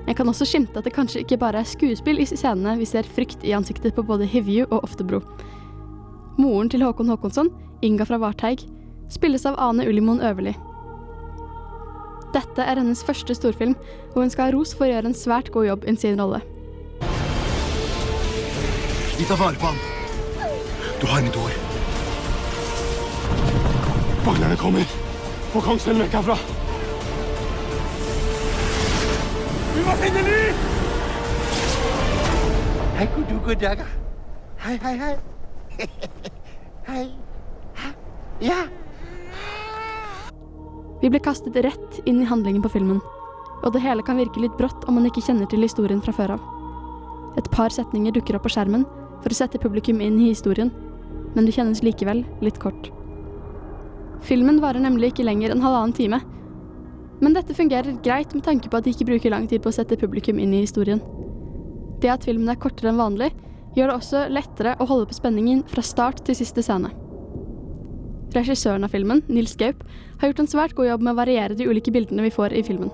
En 0.07 0.17
kan 0.17 0.29
også 0.31 0.47
skimte 0.49 0.79
at 0.79 0.87
det 0.87 0.95
kanskje 0.95 1.25
ikke 1.25 1.41
bare 1.43 1.61
er 1.61 1.69
skuespill 1.69 2.23
i 2.23 2.29
scenene 2.31 2.79
vi 2.81 2.89
ser 2.89 3.09
frykt 3.09 3.45
i 3.45 3.53
ansiktet 3.57 3.97
på 3.97 4.07
både 4.07 4.29
Hivju 4.31 4.69
og 4.71 4.85
Oftebro. 4.87 5.21
Moren 6.41 6.71
til 6.73 6.87
Håkon 6.87 7.11
Håkonsson, 7.11 7.51
Inga 7.83 8.07
fra 8.09 8.21
Varteig, 8.23 8.63
spilles 9.13 9.45
av 9.49 9.59
Ane 9.61 9.85
Ullimoen 9.89 10.23
Øverli. 10.25 10.55
Dette 12.31 12.63
er 12.63 12.79
hennes 12.79 13.03
første 13.03 13.35
storfilm, 13.35 13.75
og 14.15 14.23
hun 14.23 14.31
skal 14.31 14.49
ha 14.49 14.55
ros 14.55 14.73
for 14.77 14.87
å 14.87 14.93
gjøre 14.93 15.11
en 15.11 15.19
svært 15.19 15.51
god 15.53 15.67
jobb 15.67 15.87
i 15.91 15.97
sin 15.99 16.21
rolle. 16.21 16.41
Vi 19.21 19.27
tar 19.27 19.37
vare 19.37 19.55
på 19.55 19.67
ham. 19.67 19.77
Du 21.01 21.07
har 21.07 21.23
mitt 21.23 21.37
ord. 21.37 21.51
Baglerne 24.25 24.57
kommer. 24.57 24.93
Og 25.53 25.65
kongsfellen 25.67 26.01
vekk 26.01 26.15
herfra. 26.17 26.37
Vi 29.75 29.83
må 29.85 29.97
finne 30.01 30.23
Ly! 30.25 30.39
Hei, 32.97 33.09
god 33.17 33.35
god 33.45 33.61
dag. 33.61 33.83
Hei, 34.63 34.79
hei, 34.85 34.95
hei. 35.03 35.13
Hei. 36.89 37.05
Hæ? 37.77 37.91
Ja. 38.41 38.57
Vi 41.03 41.11
blir 41.11 41.21
kastet 41.21 41.59
rett 41.61 42.01
inn 42.07 42.23
i 42.23 42.31
handlingen 42.31 42.65
på 42.65 42.73
filmen, 42.73 43.05
og 43.61 43.77
det 43.77 43.85
hele 43.85 44.01
kan 44.01 44.17
virke 44.17 44.41
litt 44.41 44.57
brått 44.57 44.89
om 44.89 44.97
man 44.97 45.11
ikke 45.13 45.27
kjenner 45.29 45.45
til 45.45 45.61
historien 45.69 46.01
fra 46.01 46.17
før 46.17 46.39
av. 46.39 46.49
Et 47.37 47.53
par 47.53 47.69
setninger 47.69 48.17
dukker 48.17 48.41
opp 48.41 48.49
på 48.49 48.55
skjermen 48.57 48.89
for 49.21 49.33
å 49.33 49.37
sette 49.37 49.61
publikum 49.61 50.01
inn 50.05 50.19
i 50.21 50.31
historien, 50.31 50.73
men 51.35 51.47
det 51.47 51.55
kjennes 51.57 51.83
likevel 51.87 52.25
litt 52.45 52.59
kort. 52.63 52.91
Filmen 54.27 54.61
varer 54.61 54.83
nemlig 54.83 55.13
ikke 55.13 55.27
lenger 55.29 55.55
enn 55.55 55.65
halvannen 55.65 55.97
time, 55.97 56.21
Men 57.21 57.35
dette 57.37 57.53
fungerer 57.53 57.99
greit 58.01 58.33
med 58.33 58.47
tanke 58.47 58.71
på 58.73 58.79
at 58.79 58.87
de 58.87 58.95
ikke 58.95 59.05
bruker 59.05 59.29
lang 59.29 59.45
tid 59.45 59.61
på 59.61 59.69
å 59.69 59.77
sette 59.77 59.99
publikum 60.01 60.39
inn 60.41 60.55
i 60.57 60.63
historien. 60.63 61.03
Det 62.01 62.09
at 62.09 62.25
filmen 62.25 62.49
er 62.49 62.57
kortere 62.57 62.89
enn 62.89 62.97
vanlig, 62.97 63.29
gjør 63.77 63.91
det 63.91 63.97
også 63.99 64.23
lettere 64.33 64.73
å 64.81 64.87
holde 64.89 65.11
på 65.11 65.19
spenningen 65.19 65.61
fra 65.69 65.85
start 65.85 66.25
til 66.25 66.39
siste 66.39 66.65
scene. 66.65 66.89
Regissøren 68.33 68.87
av 68.87 68.95
filmen, 68.95 69.21
Nils 69.29 69.53
Gaup, 69.59 69.85
har 70.21 70.31
gjort 70.31 70.41
en 70.45 70.51
svært 70.51 70.75
god 70.79 70.89
jobb 70.89 71.05
med 71.05 71.13
å 71.13 71.21
variere 71.21 71.59
de 71.59 71.69
ulike 71.69 71.93
bildene 71.93 72.25
vi 72.25 72.33
får 72.33 72.57
i 72.57 72.65
filmen. 72.65 72.89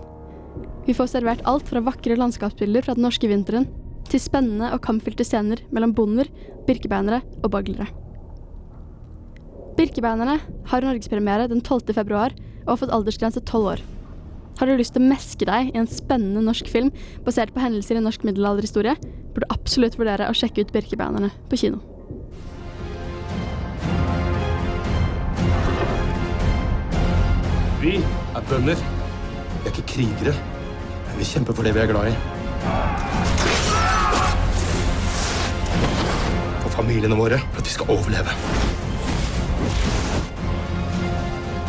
Vi 0.87 0.95
får 0.97 1.13
servert 1.13 1.47
alt 1.47 1.69
fra 1.69 1.85
vakre 1.85 2.19
landskapsbilder 2.19 2.83
fra 2.83 2.99
den 2.99 3.07
norske 3.07 3.31
vinteren, 3.31 3.71
til 4.13 4.23
spennende 4.23 4.71
og 4.75 4.83
kampfylte 4.85 5.25
scener 5.27 5.63
mellom 5.75 5.95
bonder, 5.97 6.29
birkebeinere 6.67 7.23
og 7.43 7.51
baglere. 7.55 7.89
Birkebeinerne 9.77 10.39
har 10.71 10.87
norgespremiere 10.87 11.51
den 11.53 11.61
12. 11.61 11.93
februar 11.97 12.33
og 12.65 12.73
har 12.73 12.81
fått 12.81 12.95
aldersgrense 12.97 13.43
12 13.43 13.71
år. 13.75 13.83
Har 14.57 14.71
du 14.71 14.79
lyst 14.79 14.95
til 14.97 15.05
å 15.05 15.11
meske 15.11 15.45
deg 15.45 15.75
i 15.75 15.77
en 15.77 15.89
spennende 15.91 16.41
norsk 16.45 16.71
film 16.73 16.89
basert 17.27 17.53
på 17.53 17.61
hendelser 17.61 17.99
i 17.99 18.05
norsk 18.05 18.25
middelalderhistorie, 18.25 18.97
burde 19.35 19.45
du 19.45 19.53
absolutt 19.53 19.99
vurdere 20.01 20.31
å 20.31 20.37
sjekke 20.37 20.65
ut 20.65 20.73
Birkebeinerne 20.73 21.29
på 21.51 21.61
kino. 21.61 21.83
Vi 27.85 27.99
er 28.01 28.49
bønder. 28.49 28.81
Vi 28.81 29.69
er 29.69 29.75
ikke 29.75 29.87
krigere. 29.93 30.33
Men 31.11 31.21
vi 31.21 31.29
kjemper 31.29 31.55
for 31.55 31.69
det 31.69 31.77
vi 31.77 31.85
er 31.85 31.93
glad 31.93 32.11
i. 32.15 33.16
familiene 36.77 37.17
våre, 37.17 37.39
for 37.53 37.63
at 37.63 37.69
vi 37.69 37.75
skal 37.77 37.91
overleve. 37.91 38.37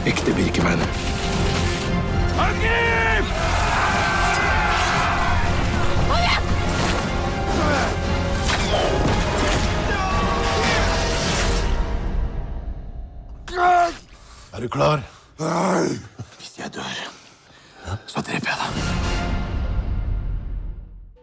Ekte 0.08 0.34
birkebeiner. 0.36 0.88
Er 14.58 14.62
du 14.62 14.68
klar? 14.68 15.04
Hvis 16.38 16.56
jeg 16.58 16.74
dør, 16.74 16.96
så 18.10 18.22
dreper 18.26 18.50
jeg 18.50 18.58
deg. 18.62 18.72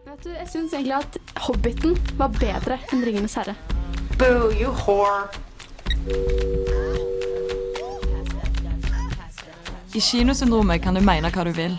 Vet 0.05 0.23
du, 0.23 0.29
Jeg 0.29 0.47
syns 0.53 0.73
egentlig 0.73 0.95
at 1.01 1.17
Hobbiten 1.47 1.97
var 2.15 2.31
bedre 2.39 2.79
enn 2.93 3.03
Ringenes 3.03 3.35
herre. 3.35 3.57
Boo, 4.17 4.51
you 4.59 4.71
whore. 4.71 5.27
I 9.95 9.99
kinosyndromet 9.99 10.81
kan 10.81 10.95
du 10.95 11.01
mene 11.01 11.31
hva 11.31 11.43
du 11.43 11.51
vil. 11.51 11.77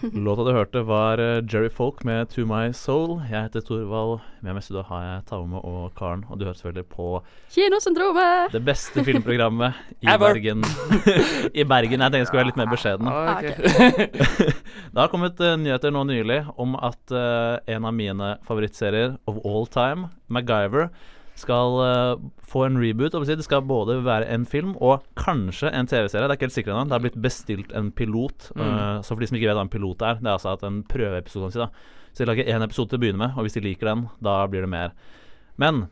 Låta 0.12 0.44
du 0.44 0.52
hørte, 0.52 0.80
var 0.82 1.18
eh, 1.18 1.42
Jerry 1.44 1.68
Folk 1.68 2.04
med 2.04 2.28
'To 2.30 2.46
My 2.48 2.72
Soul'. 2.72 3.20
Jeg 3.28 3.42
heter 3.42 3.60
Torvald. 3.60 4.20
Med 4.40 4.54
meg 4.54 4.62
i 4.62 4.64
studio 4.64 4.84
har 4.88 5.02
jeg 5.04 5.24
Taume 5.28 5.60
og 5.60 5.92
Karen, 5.98 6.22
og 6.30 6.38
du 6.40 6.46
hører 6.46 6.56
selvfølgelig 6.56 6.86
på 6.88 7.08
Kinosyndromet! 7.52 8.52
det 8.52 8.62
beste 8.64 9.04
filmprogrammet 9.06 9.76
i 10.00 10.08
Bergen. 10.08 10.64
I 11.60 11.64
Bergen. 11.68 12.00
Jeg 12.00 12.08
tenkte 12.08 12.22
jeg 12.22 12.30
skulle 12.30 12.40
være 12.40 12.50
litt 12.52 12.60
mer 12.62 12.72
beskjeden. 12.72 13.12
Ah, 13.12 13.36
okay. 13.36 14.08
Det 14.88 14.96
har 15.02 15.12
kommet 15.12 15.40
eh, 15.44 15.58
nyheter 15.60 15.92
nå 15.92 16.06
nylig 16.08 16.40
om 16.56 16.78
at 16.80 17.12
uh, 17.12 17.60
en 17.68 17.84
av 17.84 17.92
mine 17.94 18.34
favorittserier 18.48 19.18
of 19.28 19.42
all 19.44 19.68
time, 19.68 20.08
MacGyver, 20.32 20.88
skal 21.40 21.78
uh, 21.80 22.22
få 22.46 22.66
en 22.66 22.78
reboot. 22.80 23.16
Det 23.26 23.46
skal 23.46 23.64
både 23.66 23.98
være 24.06 24.28
en 24.34 24.44
film 24.48 24.74
og 24.78 25.06
kanskje 25.18 25.72
en 25.72 25.88
TV-serie. 25.90 26.26
Det 26.26 26.34
er 26.34 26.38
ikke 26.38 26.48
helt 26.48 26.58
sikkert 26.58 26.74
ennå. 26.74 26.88
Det 26.90 26.96
har 26.96 27.06
blitt 27.06 27.22
bestilt 27.24 27.72
en 27.76 27.90
pilot. 27.96 28.50
Mm. 28.54 28.66
Uh, 28.66 28.98
så 29.00 29.14
for 29.14 29.22
de 29.22 29.30
som 29.30 29.40
ikke 29.40 29.50
vet 29.50 29.58
hva 29.58 29.66
en 29.66 29.72
pilot 29.72 30.04
er, 30.06 30.20
det 30.20 30.28
er 30.28 30.36
altså 30.36 30.68
en 30.68 30.82
prøveepisode. 30.90 31.70
Så 32.10 32.22
de 32.22 32.28
lager 32.28 32.50
én 32.50 32.66
episode 32.66 32.92
til 32.92 33.00
å 33.00 33.04
begynne 33.04 33.22
med, 33.22 33.38
og 33.38 33.46
hvis 33.46 33.56
de 33.56 33.64
liker 33.64 33.90
den, 33.90 34.06
da 34.24 34.42
blir 34.50 34.66
det 34.66 34.72
mer. 34.72 34.94
Men 35.60 35.86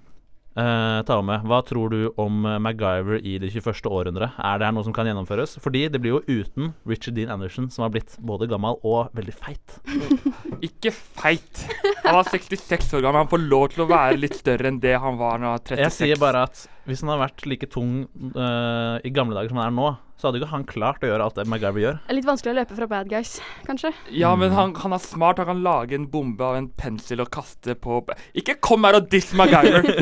Uh, 0.59 1.05
ta 1.07 1.21
med, 1.23 1.45
Hva 1.47 1.61
tror 1.63 1.93
du 1.93 1.99
om 2.19 2.43
eh, 2.49 2.57
MacGyver 2.59 3.21
i 3.23 3.37
det 3.39 3.53
21. 3.53 3.87
århundre? 3.95 4.33
Er 4.43 4.59
det 4.59 4.67
her 4.67 4.73
noe 4.75 4.83
som 4.83 4.95
kan 4.97 5.07
gjennomføres? 5.07 5.55
Fordi 5.63 5.85
det 5.93 6.01
blir 6.03 6.17
jo 6.17 6.41
uten 6.41 6.73
Richard 6.89 7.15
Dean 7.15 7.31
Anderson, 7.31 7.69
som 7.71 7.85
har 7.85 7.93
blitt 7.95 8.17
både 8.19 8.49
gammel 8.51 8.81
og 8.83 9.15
veldig 9.15 9.37
feit. 9.39 9.77
Ikke 10.69 10.91
feit. 10.91 11.63
Han 12.03 12.19
var 12.19 12.27
66 12.33 12.91
år 12.99 13.07
gammel. 13.07 13.23
Han 13.23 13.31
får 13.31 13.45
lov 13.45 13.69
til 13.75 13.85
å 13.85 13.89
være 13.93 14.19
litt 14.19 14.35
større 14.41 14.73
enn 14.73 14.83
det 14.83 14.97
han 14.99 15.21
var 15.21 15.39
når 15.39 15.53
han 15.53 15.57
var 15.61 15.65
36. 15.69 15.85
Jeg 15.85 15.97
sier 16.01 16.23
bare 16.25 16.43
at 16.49 16.67
hvis 16.89 17.05
han 17.05 17.15
har 17.15 17.23
vært 17.23 17.47
like 17.47 17.71
tung 17.71 17.95
uh, 18.35 18.99
i 19.05 19.15
gamle 19.15 19.39
dager 19.39 19.53
som 19.53 19.63
han 19.63 19.69
er 19.71 19.79
nå, 19.79 19.93
så 20.19 20.27
hadde 20.29 20.41
ikke 20.41 20.51
han 20.51 20.65
klart 20.67 21.05
å 21.07 21.09
gjøre 21.13 21.23
alt 21.29 21.37
det 21.39 21.45
MacGyver 21.47 21.83
gjør. 21.85 21.99
Det 22.03 22.11
er 22.11 22.17
Litt 22.19 22.27
vanskelig 22.27 22.51
å 22.51 22.57
løpe 22.59 22.75
fra 22.79 22.89
bad 22.91 23.09
guys, 23.13 23.37
kanskje. 23.69 23.93
Ja, 24.19 24.33
men 24.41 24.51
han, 24.57 24.75
han 24.83 24.97
er 24.97 25.03
smart. 25.05 25.39
Han 25.39 25.47
kan 25.53 25.63
lage 25.63 25.95
en 25.95 26.09
bombe 26.11 26.43
av 26.43 26.59
en 26.59 26.67
pensel 26.75 27.23
og 27.23 27.31
kaste 27.35 27.77
på 27.79 28.01
Ikke 28.35 28.57
kom 28.61 28.83
her 28.89 28.99
og 28.99 29.09
diss 29.13 29.31
MacGyver! 29.39 29.87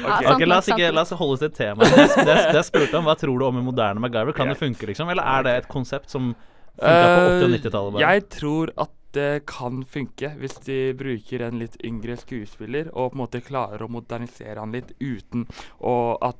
Ja, 0.00 0.16
Ok. 0.16 0.24
sant 0.26 0.34
Ok, 0.40 0.46
la, 0.50 0.58
oss 0.58 0.68
ikke, 0.74 0.90
la 0.96 1.02
oss 1.06 1.12
holde 1.14 1.36
oss 1.38 1.42
til 1.44 1.52
temaet. 1.54 1.90
Det, 1.94 2.06
det, 2.26 2.36
det 2.50 2.58
jeg 2.60 2.66
spurte 2.66 2.98
om, 2.98 3.06
Hva 3.06 3.14
tror 3.20 3.38
du 3.38 3.44
om 3.46 3.58
en 3.62 3.66
moderne 3.70 4.02
MacGyver? 4.02 4.34
Kan 4.36 4.50
det 4.50 4.58
funke, 4.60 4.88
liksom? 4.90 5.10
Eller 5.12 5.22
er 5.38 5.46
det 5.46 5.54
et 5.62 5.68
konsept 5.70 6.10
som 6.10 6.32
funka 6.80 7.06
på 7.14 7.20
80- 7.28 7.44
og 7.46 7.54
90-tallet? 7.54 8.00
Eh, 8.00 8.06
Jeg 8.08 8.24
tror 8.40 8.72
at 8.80 8.90
det 9.16 9.42
kan 9.50 9.82
funke 9.88 10.32
hvis 10.38 10.58
de 10.66 10.78
bruker 10.98 11.42
en 11.46 11.58
litt 11.60 11.76
yngre 11.86 12.16
skuespiller 12.20 12.90
og 12.92 13.10
på 13.10 13.16
en 13.16 13.22
måte 13.22 13.42
klarer 13.44 13.82
å 13.82 13.90
modernisere 13.90 14.60
han 14.60 14.74
litt 14.74 14.92
uten 15.00 15.46
å 15.82 15.94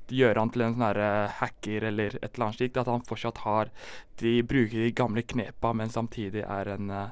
gjøre 0.08 0.38
han 0.38 0.52
til 0.54 0.66
en 0.66 0.76
sånn 0.76 1.02
hacker 1.40 1.88
eller 1.90 2.16
et 2.20 2.30
eller 2.30 2.46
annet 2.46 2.60
slikt. 2.60 2.80
At 2.80 2.90
han 2.90 3.06
fortsatt 3.06 3.42
har 3.46 3.74
De 4.20 4.40
bruker 4.44 4.84
de 4.84 4.90
gamle 4.92 5.22
knepa, 5.24 5.72
men 5.72 5.88
samtidig 5.90 6.42
er 6.44 6.74
en 6.76 6.90
uh, 6.92 7.06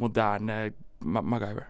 moderne 0.00 0.70
Ma 0.98 1.20
MacGyver. 1.22 1.68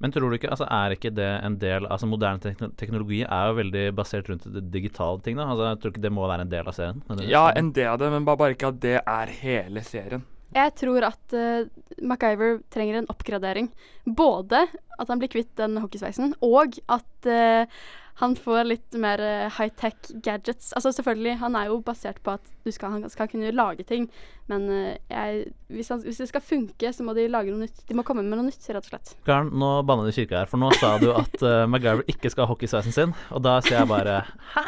Men 0.00 0.12
tror 0.12 0.30
du 0.32 0.38
ikke, 0.38 0.48
altså 0.48 0.64
er 0.72 0.94
ikke 0.94 1.10
det 1.12 1.28
en 1.44 1.58
del 1.60 1.84
Altså 1.84 2.08
Moderne 2.08 2.40
tekno 2.40 2.70
teknologi 2.80 3.18
er 3.20 3.50
jo 3.50 3.56
veldig 3.58 3.82
basert 3.92 4.30
rundt 4.30 4.46
det 4.48 4.62
digitale 4.72 5.20
ting. 5.20 5.36
da 5.36 5.44
Altså 5.50 5.66
Jeg 5.68 5.80
tror 5.82 5.92
ikke 5.92 6.04
det 6.06 6.12
må 6.16 6.28
være 6.30 6.46
en 6.46 6.52
del 6.54 6.70
av 6.70 6.76
serien. 6.76 7.02
Ja, 7.28 7.50
en 7.52 7.72
del 7.76 7.90
av 7.92 7.98
det, 8.00 8.08
men 8.14 8.24
bare, 8.24 8.40
bare 8.40 8.56
ikke 8.56 8.72
at 8.72 8.80
det 8.80 8.96
er 9.02 9.34
hele 9.42 9.84
serien. 9.84 10.24
Jeg 10.50 10.74
tror 10.80 11.06
at 11.06 11.34
uh, 11.36 11.68
MacGyver 12.02 12.58
trenger 12.74 13.00
en 13.00 13.10
oppgradering. 13.12 13.70
Både 14.04 14.64
at 15.00 15.08
han 15.08 15.20
blir 15.20 15.30
kvitt 15.32 15.52
den 15.60 15.78
hockeysveisen, 15.80 16.34
og 16.44 16.76
at 16.92 17.28
eh, 17.30 17.80
han 18.20 18.36
får 18.36 18.66
litt 18.68 18.96
mer 19.00 19.20
eh, 19.24 19.46
high-tech 19.56 20.10
gadgets. 20.24 20.74
Altså 20.76 20.92
selvfølgelig, 20.92 21.38
han 21.40 21.56
er 21.56 21.70
jo 21.70 21.78
basert 21.84 22.20
på 22.24 22.34
at 22.36 22.50
du 22.66 22.72
skal, 22.74 22.92
han 22.92 23.08
skal 23.08 23.30
kunne 23.32 23.52
lage 23.56 23.86
ting, 23.88 24.10
men 24.50 24.66
eh, 24.74 24.98
jeg, 25.08 25.46
hvis, 25.72 25.88
han, 25.88 26.02
hvis 26.04 26.20
det 26.20 26.28
skal 26.28 26.44
funke, 26.44 26.92
så 26.92 27.06
må 27.06 27.14
de 27.16 27.24
lage 27.32 27.52
noe 27.52 27.64
nytt. 27.64 27.80
De 27.88 27.96
må 27.96 28.04
komme 28.06 28.24
med 28.26 28.36
noe 28.36 28.48
nytt, 28.50 28.60
rett 28.68 28.84
og 28.84 28.90
slett. 28.92 29.14
Karen, 29.24 29.48
nå 29.56 29.70
banner 29.88 30.08
du 30.10 30.12
kirka 30.12 30.42
her, 30.42 30.50
for 30.50 30.60
nå 30.60 30.68
sa 30.76 30.96
du 31.00 31.08
at 31.14 31.36
uh, 31.40 31.64
MacGyver 31.70 32.04
ikke 32.12 32.32
skal 32.32 32.44
ha 32.44 32.52
hockeysveisen 32.52 32.96
sin. 32.96 33.16
Og 33.32 33.40
da 33.46 33.56
sier 33.64 33.80
jeg 33.80 33.90
bare 33.90 34.20
Hæ? 34.52 34.66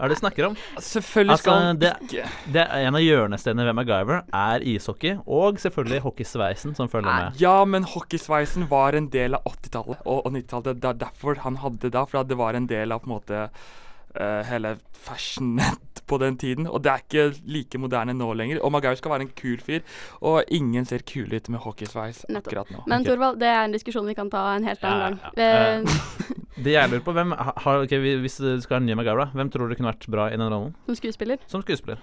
Hva 0.00 0.06
er 0.06 0.12
det 0.12 0.16
du 0.16 0.20
snakker 0.22 0.46
om? 0.46 0.54
Selvfølgelig 0.80 1.34
Altså, 1.34 1.44
skal 1.44 1.58
han 1.60 1.80
det, 1.80 1.90
ikke 2.06 2.52
det 2.54 2.62
er 2.62 2.86
En 2.88 2.96
av 2.96 3.02
hjørnestenene 3.04 3.66
ved 3.68 3.76
MacGyver 3.76 4.22
er 4.40 4.64
ishockey, 4.72 5.18
og 5.28 5.60
selvfølgelig 5.60 6.00
hockeysveisen 6.06 6.78
som 6.78 6.88
følger 6.88 7.10
med. 7.10 7.40
Ja, 7.42 7.58
men 7.68 7.84
hockeysveisen 7.84 8.70
var 8.70 8.96
en 8.96 9.10
del 9.12 9.36
av 9.36 9.44
80-tallet 9.50 10.00
og, 10.06 10.22
og 10.24 10.32
90-tallet. 10.38 10.80
Det 10.80 10.92
er 10.94 11.02
derfor 11.04 11.42
han 11.44 11.60
hadde 11.60 11.82
det 11.84 11.92
da, 11.98 12.06
for 12.08 12.24
det 12.24 12.38
var 12.40 12.56
en 12.56 12.69
del 12.70 12.94
av 12.94 13.02
på 13.02 13.10
en 13.10 13.16
måte 13.16 13.44
uh, 13.50 14.40
hele 14.48 14.76
fashionet 15.00 16.02
på 16.10 16.18
den 16.18 16.36
tiden. 16.40 16.66
Og 16.66 16.82
det 16.82 16.92
er 16.92 17.04
ikke 17.04 17.26
like 17.50 17.80
moderne 17.80 18.14
nå 18.16 18.30
lenger. 18.38 18.60
Og 18.64 18.72
Magaur 18.74 18.98
skal 18.98 19.14
være 19.14 19.28
en 19.28 19.34
kul 19.38 19.60
fyr, 19.62 19.84
og 20.26 20.42
ingen 20.50 20.86
ser 20.88 21.04
kule 21.06 21.38
ut 21.38 21.50
med 21.52 21.62
hockeysveis 21.64 22.24
akkurat 22.28 22.70
nå. 22.74 22.82
Men 22.86 23.00
okay. 23.04 23.12
Torvald, 23.12 23.40
det 23.42 23.50
er 23.50 23.62
en 23.64 23.76
diskusjon 23.76 24.08
vi 24.10 24.16
kan 24.18 24.30
ta 24.32 24.48
en 24.56 24.66
helt 24.66 24.84
annen 24.86 25.20
Ja, 25.20 25.30
gang. 25.30 25.38
ja. 25.38 25.82
Uh, 25.84 26.36
Det 26.64 26.74
jeg 26.74 26.90
lurer 26.90 27.04
på, 27.04 27.12
hvem 27.16 27.30
har, 27.32 27.78
okay, 27.86 28.00
Hvis 28.20 28.36
du 28.36 28.48
skal 28.60 28.76
ha 28.76 28.80
en 28.82 28.88
ny 28.90 29.04
da, 29.06 29.30
hvem 29.32 29.50
tror 29.52 29.70
du 29.70 29.76
kunne 29.78 29.92
vært 29.94 30.10
bra 30.12 30.26
i 30.28 30.36
den 30.36 30.50
rollen? 30.50 30.74
som 30.84 30.98
skuespiller. 30.98 31.38
Som 31.48 31.62
skuespiller? 31.62 32.02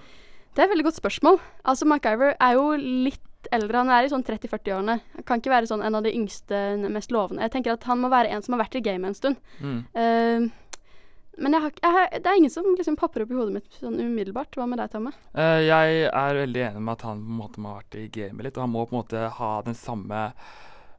Det 0.56 0.64
er 0.64 0.66
et 0.66 0.72
veldig 0.72 0.88
godt 0.88 0.98
spørsmål. 0.98 1.36
Altså, 1.64 1.86
MacGyver 1.86 2.34
er 2.40 2.56
jo 2.56 2.72
litt 2.74 3.20
eldre. 3.54 3.82
Han 3.82 3.92
er 3.94 4.06
i 4.06 4.12
sånn 4.12 4.24
30-40-årene. 4.26 4.98
Han 5.16 5.26
kan 5.28 5.42
ikke 5.42 5.52
være 5.52 5.70
sånn 5.70 5.84
en 5.86 5.98
av 5.98 6.06
de 6.06 6.14
yngste, 6.14 6.62
mest 6.92 7.12
lovende. 7.14 7.44
Jeg 7.46 7.54
tenker 7.56 7.74
at 7.74 7.86
han 7.88 8.00
må 8.02 8.12
være 8.12 8.32
en 8.34 8.44
som 8.44 8.56
har 8.56 8.64
vært 8.64 8.78
i 8.80 8.84
gamet 8.84 9.12
en 9.12 9.18
stund. 9.18 9.42
Mm. 9.62 9.80
Uh, 9.96 10.68
men 11.38 11.54
jeg 11.54 11.62
har, 11.62 11.74
jeg, 11.82 12.22
det 12.24 12.30
er 12.30 12.38
ingen 12.40 12.52
som 12.52 12.66
liksom 12.74 12.96
popper 12.98 13.22
opp 13.22 13.32
i 13.32 13.36
hodet 13.38 13.58
mitt 13.60 13.76
sånn 13.78 13.98
umiddelbart. 14.00 14.56
Hva 14.58 14.66
med 14.70 14.82
deg, 14.82 14.90
Tomme? 14.94 15.12
Uh, 15.36 15.60
jeg 15.62 16.06
er 16.08 16.40
veldig 16.42 16.64
enig 16.70 16.86
med 16.86 16.96
at 16.96 17.04
han 17.06 17.20
på 17.22 17.34
en 17.34 17.42
måte 17.42 17.62
må 17.62 17.74
ha 17.74 17.82
vært 17.82 18.00
i 18.00 18.08
gamet 18.14 18.48
litt, 18.48 18.58
og 18.58 18.66
han 18.66 18.74
må 18.74 18.86
på 18.86 18.96
en 18.96 19.02
måte 19.02 19.28
ha 19.40 19.52
den 19.66 19.78
samme 19.78 20.30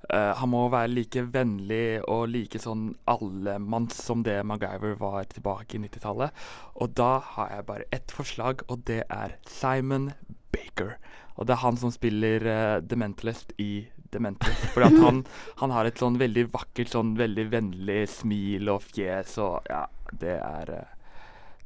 Uh, 0.10 0.34
Han 0.40 0.50
må 0.50 0.64
være 0.72 0.90
like 0.90 1.22
vennlig 1.34 2.00
og 2.10 2.32
like 2.32 2.58
sånn 2.62 2.94
allemanns 3.10 4.00
som 4.00 4.24
det 4.26 4.40
MacGyver 4.48 4.96
var 4.98 5.28
tilbake 5.30 5.78
i 5.78 5.82
90-tallet. 5.84 6.34
Og 6.82 6.96
da 6.98 7.12
har 7.36 7.52
jeg 7.54 7.68
bare 7.68 7.90
ett 7.94 8.14
forslag, 8.16 8.64
og 8.70 8.88
det 8.90 9.04
er 9.06 9.36
Simon 9.46 10.10
Baker. 10.56 10.96
Og 11.40 11.48
det 11.48 11.56
er 11.56 11.64
han 11.64 11.78
som 11.80 11.92
spiller 11.96 12.44
uh, 12.50 12.78
The 12.84 13.00
Mentalist 13.00 13.54
i 13.62 13.72
The 14.12 14.20
Mentalist. 14.24 14.70
Fordi 14.74 14.90
at 14.92 15.02
han, 15.06 15.24
han 15.64 15.72
har 15.76 15.88
et 15.88 16.02
sånn 16.02 16.18
veldig 16.20 16.48
vakkert, 16.54 16.92
sånn 16.92 17.14
veldig 17.20 17.48
vennlig 17.54 18.02
smil 18.12 18.72
og 18.74 18.82
fjes 18.90 19.38
og 19.44 19.70
ja, 19.72 19.86
det 20.20 20.38
er 20.42 20.74
uh, 20.82 20.88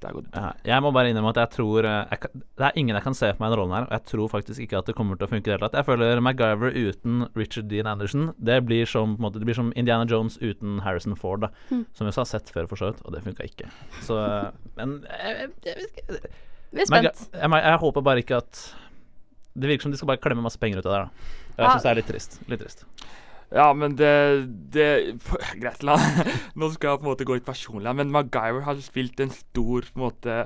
dette 0.03 0.09
er 0.11 0.15
godt. 0.17 0.33
Ja, 0.35 0.49
jeg 0.67 0.83
må 0.83 0.89
bare 0.91 1.11
innrømme 1.13 1.31
at 1.31 1.37
jeg 1.39 1.51
tror 1.55 1.85
eh, 1.87 1.99
jeg, 2.11 2.19
kan- 2.25 2.41
Det 2.59 2.65
er 2.67 2.79
ingen 2.81 2.97
jeg 2.97 3.05
kan 3.05 3.15
se 3.15 3.29
for 3.31 3.39
meg 3.39 3.53
den 3.53 3.59
rollen 3.61 3.75
her, 3.77 3.85
og 3.87 3.93
jeg 3.95 4.03
tror 4.11 4.31
faktisk 4.33 4.59
ikke 4.65 4.81
at 4.81 4.89
det 4.89 4.95
kommer 4.97 5.15
til 5.15 5.29
å 5.29 5.31
funke 5.31 5.47
i 5.47 5.47
det 5.47 5.53
hele 5.55 5.63
tatt. 5.63 5.77
Jeg 5.79 5.87
føler 5.87 6.19
MacGyver 6.27 6.75
uten 6.75 7.21
Richard 7.39 7.69
Dean 7.71 7.87
Anderson, 7.87 8.33
det 8.35 8.57
blir 8.67 8.89
som, 8.89 9.15
på 9.15 9.21
en 9.23 9.27
måte, 9.29 9.39
det 9.39 9.47
blir 9.47 9.55
som 9.61 9.71
Indiana 9.79 10.03
Jones 10.11 10.35
uten 10.43 10.81
Harrison 10.83 11.15
Ford, 11.15 11.45
da. 11.45 11.53
Mm. 11.71 11.85
Som 11.95 12.09
vi 12.09 12.15
har 12.19 12.27
sett 12.27 12.51
før, 12.51 12.67
for 12.67 12.81
så 12.83 12.91
vidt, 12.91 12.99
og 13.07 13.15
det 13.15 13.23
funka 13.23 13.47
ikke. 13.47 13.71
Så 14.03 14.19
eh, 14.19 14.49
Men 14.75 14.99
jeg, 15.07 15.47
jeg, 15.69 15.87
jeg, 15.87 16.19
jeg. 16.19 16.33
Vi 16.73 16.83
er 16.83 16.89
spent. 16.89 17.25
Jeg, 17.33 17.49
jeg, 17.53 17.79
håper 17.83 18.05
bare 18.05 18.23
ikke 18.23 18.39
at 18.41 18.61
Det 19.53 19.69
virker 19.69 19.85
som 19.85 19.93
de 19.93 19.99
skal 19.99 20.09
bare 20.09 20.21
klemme 20.21 20.45
masse 20.45 20.59
penger 20.61 20.81
ut 20.81 20.87
av 20.87 20.93
det 20.93 21.01
da. 21.03 21.33
Jeg 21.53 21.67
syns 21.67 21.85
det 21.85 21.91
er 21.91 21.99
litt 21.99 22.09
trist. 22.09 22.39
Litt 22.49 22.63
trist. 22.63 22.87
Ja, 23.53 23.67
men 23.77 23.97
det, 23.99 24.13
det 24.73 24.87
Greit, 25.61 25.83
la 25.85 25.99
Nå 26.57 26.71
skal 26.73 26.89
jeg 26.95 27.01
på 27.01 27.05
en 27.05 27.11
måte 27.11 27.27
gå 27.27 27.37
litt 27.37 27.45
personlig 27.45 27.93
men 27.99 28.13
MacGyver 28.13 28.65
har 28.65 28.79
spilt 28.81 29.21
en 29.21 29.33
stor 29.33 29.85
på 29.85 29.99
en 29.99 30.05
måte 30.07 30.37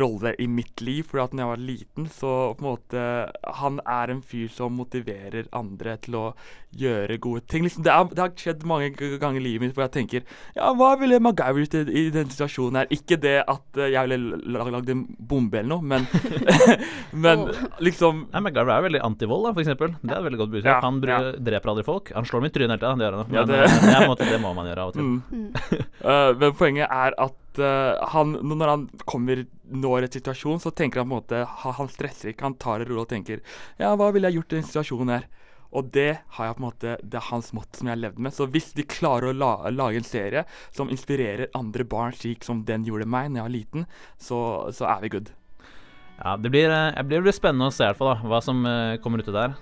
rolle 0.00 0.32
i 0.40 0.46
mitt 0.48 0.80
liv. 0.80 1.04
For 1.10 1.20
at 1.20 1.34
når 1.34 1.42
jeg 1.44 1.50
var 1.52 1.64
liten, 1.66 2.06
så 2.08 2.30
på 2.56 2.64
en 2.64 2.70
måte 2.70 3.02
Han 3.60 3.80
er 3.84 4.10
en 4.14 4.22
fyr 4.22 4.48
som 4.52 4.72
motiverer 4.78 5.48
andre 5.52 5.96
til 6.04 6.16
å 6.16 6.24
gjøre 6.76 7.16
gode 7.24 7.40
ting. 7.48 7.64
Liksom, 7.64 7.82
det, 7.84 7.92
er, 7.92 8.08
det 8.12 8.20
har 8.20 8.32
skjedd 8.36 8.64
mange 8.68 8.90
ganger 8.96 9.40
i 9.40 9.44
livet 9.44 9.62
mitt 9.66 9.76
hvor 9.76 9.86
jeg 9.86 9.94
tenker 9.94 10.24
Ja, 10.56 10.72
hva 10.76 10.90
ville 11.00 11.20
MacGyver 11.24 11.62
gjort 11.64 11.76
i, 11.80 11.84
i 11.96 12.02
denne 12.12 12.32
situasjonen 12.32 12.82
her? 12.82 12.90
Ikke 12.92 13.16
det 13.20 13.38
at 13.48 13.80
eh, 13.80 13.88
jeg 13.94 14.08
ville 14.10 14.40
lag, 14.52 14.68
lagd 14.76 14.92
en 14.92 15.04
bombe 15.18 15.60
eller 15.62 15.78
noe, 15.78 15.82
men 15.82 16.04
Men 17.24 17.46
liksom 17.84 18.26
Nei, 18.32 18.42
MacGyver 18.44 18.74
er 18.74 18.84
veldig 18.88 19.02
antivold, 19.08 19.46
da, 19.48 19.54
for 19.56 19.64
eksempel. 19.64 19.94
Det 20.02 20.12
er 20.12 20.20
et 20.20 20.26
veldig 20.28 20.40
godt 20.42 20.52
budskap. 20.54 20.74
Ja, 20.74 20.84
han 20.84 21.00
bry- 21.02 21.14
ja. 21.16 21.32
dreper 21.50 21.72
aldri 21.72 21.86
folk. 21.88 22.12
Han 22.16 22.28
slår 22.28 22.44
dem 22.44 22.50
i 22.50 22.54
trynet 22.54 22.74
hele 22.74 22.80
tida, 22.84 22.94
det 23.00 23.06
gjør 23.08 23.18
han. 23.18 23.32
Ja, 23.32 23.44
Men 23.44 23.48
det- 23.48 23.60
eh, 23.64 23.88
det, 23.88 23.98
på 24.04 24.16
en 24.18 24.32
det 24.34 24.40
må 24.44 24.54
man 24.58 24.68
gjøre 24.70 24.84
av 24.84 24.92
og 24.92 24.98
til. 24.98 25.08
Mm. 25.08 25.50
uh, 26.04 26.30
men 26.42 26.56
poenget 26.60 26.88
er 26.92 27.16
at 27.28 27.36
eh, 27.62 28.06
han, 28.14 28.36
når 28.48 28.70
han 28.72 28.84
kommer 29.08 29.44
når 29.68 30.06
et 30.06 30.16
situasjon, 30.18 30.60
så 30.62 30.70
tenker 30.74 31.02
han 31.02 31.08
på 31.10 31.14
en 31.14 31.20
måte 31.20 31.42
Han 31.76 31.90
stresser 31.92 32.30
ikke, 32.32 32.46
han 32.46 32.54
tar 32.56 32.80
det 32.80 32.88
rolig 32.88 33.02
og 33.04 33.10
tenker 33.10 33.42
Ja, 33.80 33.94
hva 33.98 34.10
ville 34.14 34.30
jeg 34.30 34.38
gjort 34.40 34.52
i 34.54 34.58
den 34.60 34.68
situasjonen 34.70 35.12
her? 35.16 35.26
Og 35.68 35.90
det 35.92 36.06
har 36.38 36.46
jeg 36.48 36.56
på 36.56 36.62
en 36.62 36.64
måte 36.70 36.94
Det 37.04 37.18
er 37.20 37.26
hans 37.28 37.50
motto 37.52 37.76
som 37.76 37.90
jeg 37.90 37.96
har 37.98 38.00
levd 38.06 38.22
med. 38.24 38.32
Så 38.32 38.46
hvis 38.48 38.70
de 38.72 38.86
klarer 38.88 39.28
å 39.28 39.36
la, 39.36 39.50
lage 39.68 40.00
en 40.00 40.06
serie 40.08 40.46
som 40.72 40.88
inspirerer 40.88 41.50
andre 41.58 41.84
barn 41.84 42.16
slik 42.16 42.46
som 42.46 42.62
den 42.64 42.86
gjorde 42.88 43.04
meg 43.04 43.28
da 43.34 43.42
jeg 43.42 43.48
var 43.50 43.52
liten, 43.52 43.84
så, 44.16 44.38
så 44.72 44.88
er 44.88 45.04
vi 45.04 45.12
good. 45.12 45.28
Ja, 46.18 46.32
det 46.40 46.50
blir, 46.50 46.72
eh, 46.72 46.96
det 47.04 47.20
blir- 47.20 47.36
spennende 47.36 47.68
å 47.68 47.74
se 47.76 47.84
i 47.84 47.90
hvert 47.92 48.00
fall 48.00 48.14
da, 48.14 48.30
hva 48.32 48.40
som 48.42 48.64
eh, 48.66 48.96
kommer 49.04 49.20
uti 49.20 49.30
der. 49.36 49.52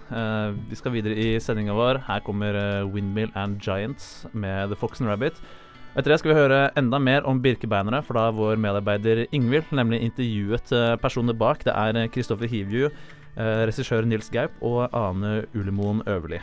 Vi 0.71 0.79
skal 0.79 0.95
videre 0.95 1.19
i 1.19 1.41
sendinga 1.43 1.75
vår. 1.77 2.05
Her 2.07 2.23
kommer 2.25 2.87
Windmill 2.87 3.35
and 3.35 3.59
Giants 3.61 4.25
med 4.33 4.71
The 4.71 4.79
Fox 4.79 5.03
and 5.03 5.11
Rabbit. 5.11 5.43
Etter 5.97 6.13
det 6.13 6.19
skal 6.21 6.35
vi 6.35 6.37
høre 6.37 6.57
enda 6.77 6.99
mer 7.01 7.25
om 7.25 7.39
birkebeinere, 7.41 8.03
for 8.05 8.19
da 8.19 8.27
vår 8.37 8.59
medarbeider 8.61 9.23
Ingvild 9.33 9.71
nemlig 9.73 10.03
intervjuet 10.05 10.73
eh, 10.77 10.97
personene 11.01 11.33
bak. 11.33 11.63
Det 11.65 11.73
er 11.73 11.97
eh, 11.97 12.11
Kristoffer 12.13 12.51
Hivju, 12.53 12.91
eh, 13.33 13.63
regissør 13.71 14.05
Nils 14.05 14.29
Gaup 14.29 14.61
og 14.61 14.93
Ane 14.93 15.47
Ulemoen 15.57 16.03
Øverli. 16.05 16.43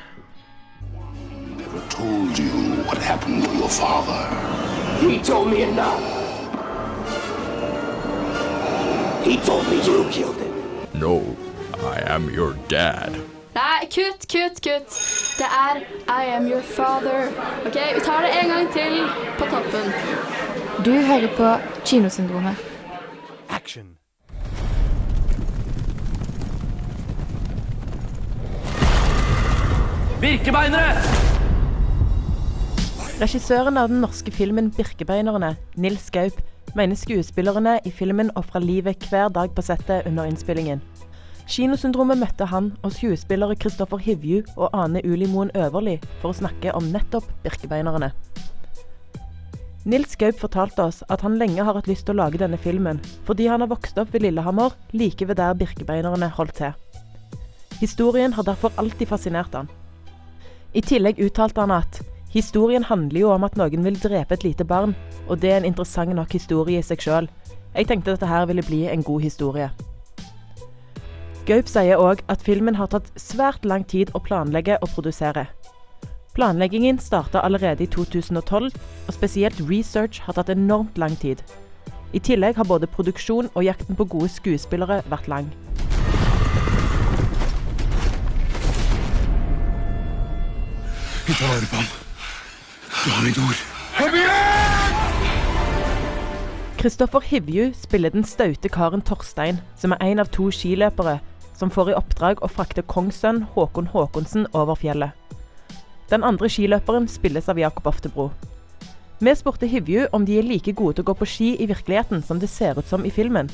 He 5.03 5.19
told 5.19 5.47
me 5.49 5.61
enough. 5.61 6.01
He 9.23 9.37
told 9.37 9.67
me 9.69 9.77
you 9.85 10.09
killed 10.09 10.41
him. 10.41 10.53
No, 10.99 11.21
I 11.83 12.01
am 12.07 12.27
your 12.29 12.55
dad. 12.69 13.21
Nei, 13.53 13.85
kutt, 13.85 14.23
kutt, 14.33 14.61
kutt. 14.65 14.93
Det 15.37 15.45
er 15.45 15.81
I 16.09 16.23
am 16.35 16.47
your 16.47 16.61
father. 16.61 17.27
OK, 17.67 17.75
vi 17.95 18.01
tar 18.05 18.21
det 18.25 18.31
en 18.41 18.49
gang 18.49 18.69
til 18.73 18.95
på 19.37 19.45
toppen. 19.45 19.91
Du 20.85 20.91
hører 20.91 21.29
på 21.37 21.49
Kinosyndromet. 21.85 22.55
Action. 23.49 23.97
Birkebeinere! 30.21 30.97
Regissøren 33.21 33.77
av 33.77 33.87
den 33.89 34.01
norske 34.01 34.31
filmen 34.31 34.73
'Birkebeinerne', 34.73 35.55
Nils 35.75 36.09
Gaup, 36.09 36.41
mener 36.75 36.95
skuespillerne 36.95 37.79
i 37.85 37.91
filmen 37.91 38.31
ofra 38.35 38.59
livet 38.59 39.05
hver 39.09 39.29
dag 39.29 39.53
på 39.55 39.61
settet 39.61 40.07
under 40.07 40.23
innspillingen. 40.25 40.81
Kinosyndromet 41.43 42.21
møtte 42.21 42.45
han 42.47 42.71
og 42.87 42.93
skuespillere 42.95 43.57
Kristoffer 43.59 43.99
Hivju 43.99 44.43
og 44.55 44.69
Ane 44.71 45.01
Ulimoen 45.03 45.51
Øverli 45.59 45.97
for 46.21 46.31
å 46.31 46.37
snakke 46.37 46.71
om 46.77 46.87
nettopp 46.93 47.27
Birkebeinerne. 47.43 48.13
Nils 49.83 50.15
Gaup 50.15 50.39
fortalte 50.39 50.85
oss 50.85 51.01
at 51.11 51.25
han 51.25 51.35
lenge 51.35 51.59
har 51.59 51.75
hatt 51.75 51.89
lyst 51.91 52.07
til 52.07 52.15
å 52.15 52.21
lage 52.21 52.39
denne 52.39 52.55
filmen, 52.55 53.01
fordi 53.27 53.49
han 53.51 53.59
har 53.59 53.71
vokst 53.73 53.99
opp 53.99 54.13
ved 54.15 54.23
Lillehammer, 54.23 54.71
like 54.95 55.27
ved 55.27 55.41
der 55.41 55.57
Birkebeinerne 55.59 56.31
holdt 56.37 56.55
til. 56.61 56.71
Historien 57.81 58.31
har 58.33 58.47
derfor 58.47 58.71
alltid 58.79 59.11
fascinert 59.11 59.51
han. 59.51 59.67
I 60.73 60.81
tillegg 60.81 61.19
uttalte 61.19 61.59
han 61.59 61.75
at 61.75 61.99
historien 62.31 62.87
handler 62.87 63.19
jo 63.19 63.33
om 63.35 63.43
at 63.43 63.59
noen 63.59 63.83
vil 63.83 63.99
drepe 63.99 64.39
et 64.39 64.47
lite 64.47 64.63
barn, 64.63 64.95
og 65.27 65.43
det 65.43 65.51
er 65.51 65.59
en 65.59 65.73
interessant 65.73 66.15
nok 66.15 66.31
historie 66.31 66.79
i 66.79 66.87
seg 66.87 67.03
sjøl. 67.03 67.27
Jeg 67.75 67.91
tenkte 67.91 68.15
dette 68.15 68.29
her 68.31 68.47
ville 68.47 68.63
bli 68.63 68.85
en 68.87 69.03
god 69.03 69.27
historie. 69.27 69.67
Gaup 71.43 71.67
sier 71.67 71.99
òg 71.99 72.21
at 72.31 72.39
filmen 72.39 72.77
har 72.79 72.87
tatt 72.87 73.09
svært 73.19 73.65
lang 73.67 73.83
tid 73.91 74.13
å 74.15 74.21
planlegge 74.23 74.77
og 74.79 74.93
produsere. 74.95 75.49
Planleggingen 76.37 77.01
starta 77.03 77.41
allerede 77.43 77.83
i 77.83 77.87
2012, 77.91 78.71
og 78.71 79.11
spesielt 79.11 79.59
research 79.67 80.21
har 80.23 80.37
tatt 80.37 80.53
enormt 80.53 80.95
lang 80.97 81.17
tid. 81.19 81.43
I 82.15 82.21
tillegg 82.23 82.55
har 82.55 82.69
både 82.69 82.87
produksjon 82.87 83.49
og 83.51 83.65
jakten 83.67 83.99
på 83.99 84.07
gode 84.07 84.31
skuespillere 84.31 85.01
vært 85.11 85.27
lang. 85.27 85.51
Vi 91.27 91.35
tar 91.35 91.51
vare 91.51 91.67
på 91.67 91.75
ham. 91.75 91.91
Du 93.03 93.09
har 93.11 93.27
mitt 93.27 93.43
ord. 93.43 93.59
Kristoffer 96.79 97.19
Hivju 97.23 97.73
spiller 97.75 98.09
den 98.15 98.23
staute 98.23 98.69
karen 98.71 99.03
Torstein, 99.03 99.59
som 99.75 99.91
er 99.91 100.03
en 100.03 100.19
av 100.23 100.31
to 100.31 100.49
skiløpere 100.51 101.19
som 101.63 101.71
får 101.71 101.93
i 101.93 101.95
oppdrag 101.95 102.41
å 102.43 102.47
frakte 102.51 102.83
kongssønn 102.91 103.45
Håkon 103.53 103.85
Håkonsen 103.93 104.49
over 104.51 104.75
fjellet. 104.75 105.13
Den 106.11 106.25
andre 106.27 106.49
skiløperen 106.51 107.05
spilles 107.07 107.47
av 107.47 107.61
Jakob 107.61 107.87
Oftebro. 107.87 108.25
Vi 109.23 109.31
spurte 109.39 109.69
Hivju 109.71 110.09
om 110.11 110.25
de 110.27 110.41
er 110.41 110.43
like 110.43 110.73
gode 110.75 110.97
til 110.97 111.05
å 111.05 111.07
gå 111.13 111.15
på 111.21 111.27
ski 111.29 111.53
i 111.55 111.69
virkeligheten 111.69 112.19
som 112.27 112.41
det 112.41 112.49
ser 112.51 112.81
ut 112.81 112.89
som 112.89 113.07
i 113.07 113.13
filmen. 113.15 113.47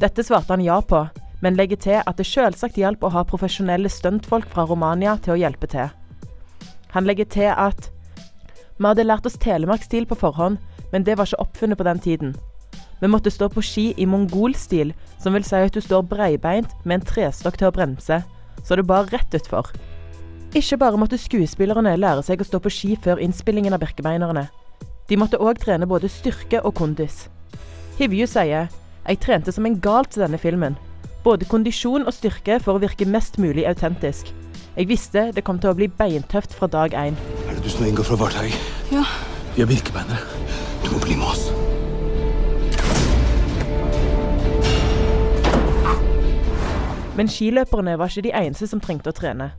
Dette 0.00 0.24
svarte 0.24 0.54
han 0.54 0.64
ja 0.64 0.78
på, 0.80 1.02
men 1.44 1.60
legger 1.60 1.82
til 1.84 2.00
at 2.00 2.16
det 2.16 2.24
selvsagt 2.30 2.80
hjalp 2.80 3.04
å 3.04 3.12
ha 3.12 3.26
profesjonelle 3.28 3.92
stuntfolk 3.92 4.48
fra 4.48 4.64
Romania 4.64 5.18
til 5.20 5.36
å 5.36 5.40
hjelpe 5.42 5.68
til. 5.68 5.92
Han 6.96 7.04
legger 7.04 7.28
til 7.28 7.52
at 7.52 7.90
vi 8.78 8.88
hadde 8.88 9.04
lært 9.04 9.28
oss 9.28 9.36
telemarksstil 9.44 10.08
på 10.08 10.16
forhånd, 10.24 10.56
men 10.94 11.04
det 11.04 11.20
var 11.20 11.28
ikke 11.28 11.44
oppfunnet 11.44 11.76
på 11.76 11.90
den 11.92 12.00
tiden. 12.00 12.36
Vi 13.00 13.10
måtte 13.12 13.30
stå 13.30 13.48
på 13.52 13.62
ski 13.64 13.90
i 14.00 14.06
mongolstil, 14.08 14.94
som 15.20 15.36
vil 15.36 15.44
si 15.44 15.58
at 15.60 15.74
du 15.74 15.82
står 15.84 16.06
breibeint 16.08 16.72
med 16.84 17.00
en 17.00 17.06
trestokk 17.10 17.58
til 17.60 17.68
å 17.68 17.74
bremse, 17.76 18.22
så 18.64 18.78
det 18.78 18.86
bar 18.88 19.10
rett 19.12 19.36
utfor. 19.36 19.68
Ikke 20.56 20.78
bare 20.80 20.96
måtte 20.96 21.18
skuespillerne 21.20 21.96
lære 22.00 22.24
seg 22.24 22.40
å 22.40 22.46
stå 22.48 22.60
på 22.64 22.72
ski 22.72 22.94
før 23.04 23.20
innspillingen 23.20 23.76
av 23.76 23.82
Birkebeinerne. 23.82 24.46
De 25.06 25.18
måtte 25.20 25.38
òg 25.38 25.60
trene 25.60 25.86
både 25.86 26.08
styrke 26.10 26.62
og 26.64 26.74
kondis. 26.78 27.26
Hivju 28.00 28.26
sier 28.30 28.70
jeg 29.06 29.20
trente 29.22 29.52
som 29.52 29.66
en 29.68 29.78
gal 29.80 30.08
til 30.08 30.24
denne 30.24 30.40
filmen. 30.40 30.78
Både 31.24 31.46
kondisjon 31.48 32.06
og 32.06 32.14
styrke 32.14 32.58
for 32.62 32.76
å 32.76 32.82
virke 32.82 33.06
mest 33.08 33.38
mulig 33.42 33.66
autentisk. 33.68 34.32
Jeg 34.76 34.90
visste 34.90 35.30
det 35.32 35.44
kom 35.44 35.60
til 35.60 35.72
å 35.72 35.76
bli 35.78 35.88
beintøft 35.88 36.56
fra 36.56 36.68
dag 36.70 36.96
én. 36.96 37.16
Er 37.46 37.54
det 37.54 37.64
du 37.64 37.70
som 37.72 37.84
er 37.84 37.92
Inga 37.92 38.04
fra 38.04 38.18
Varteig? 38.20 38.56
Ja. 38.92 39.06
Vi 39.54 39.64
er 39.64 39.70
birkebeinere. 39.70 40.20
Du 40.84 40.90
må 40.92 41.00
bli 41.04 41.16
med 41.16 41.30
oss. 41.30 41.45
Men 47.16 47.28
skiløperne 47.28 47.96
var 47.98 48.12
ikke 48.12 48.28
de 48.28 48.34
eneste 48.36 48.68
som 48.68 48.80
trengte 48.80 49.10
å 49.10 49.16
trene. 49.16 49.50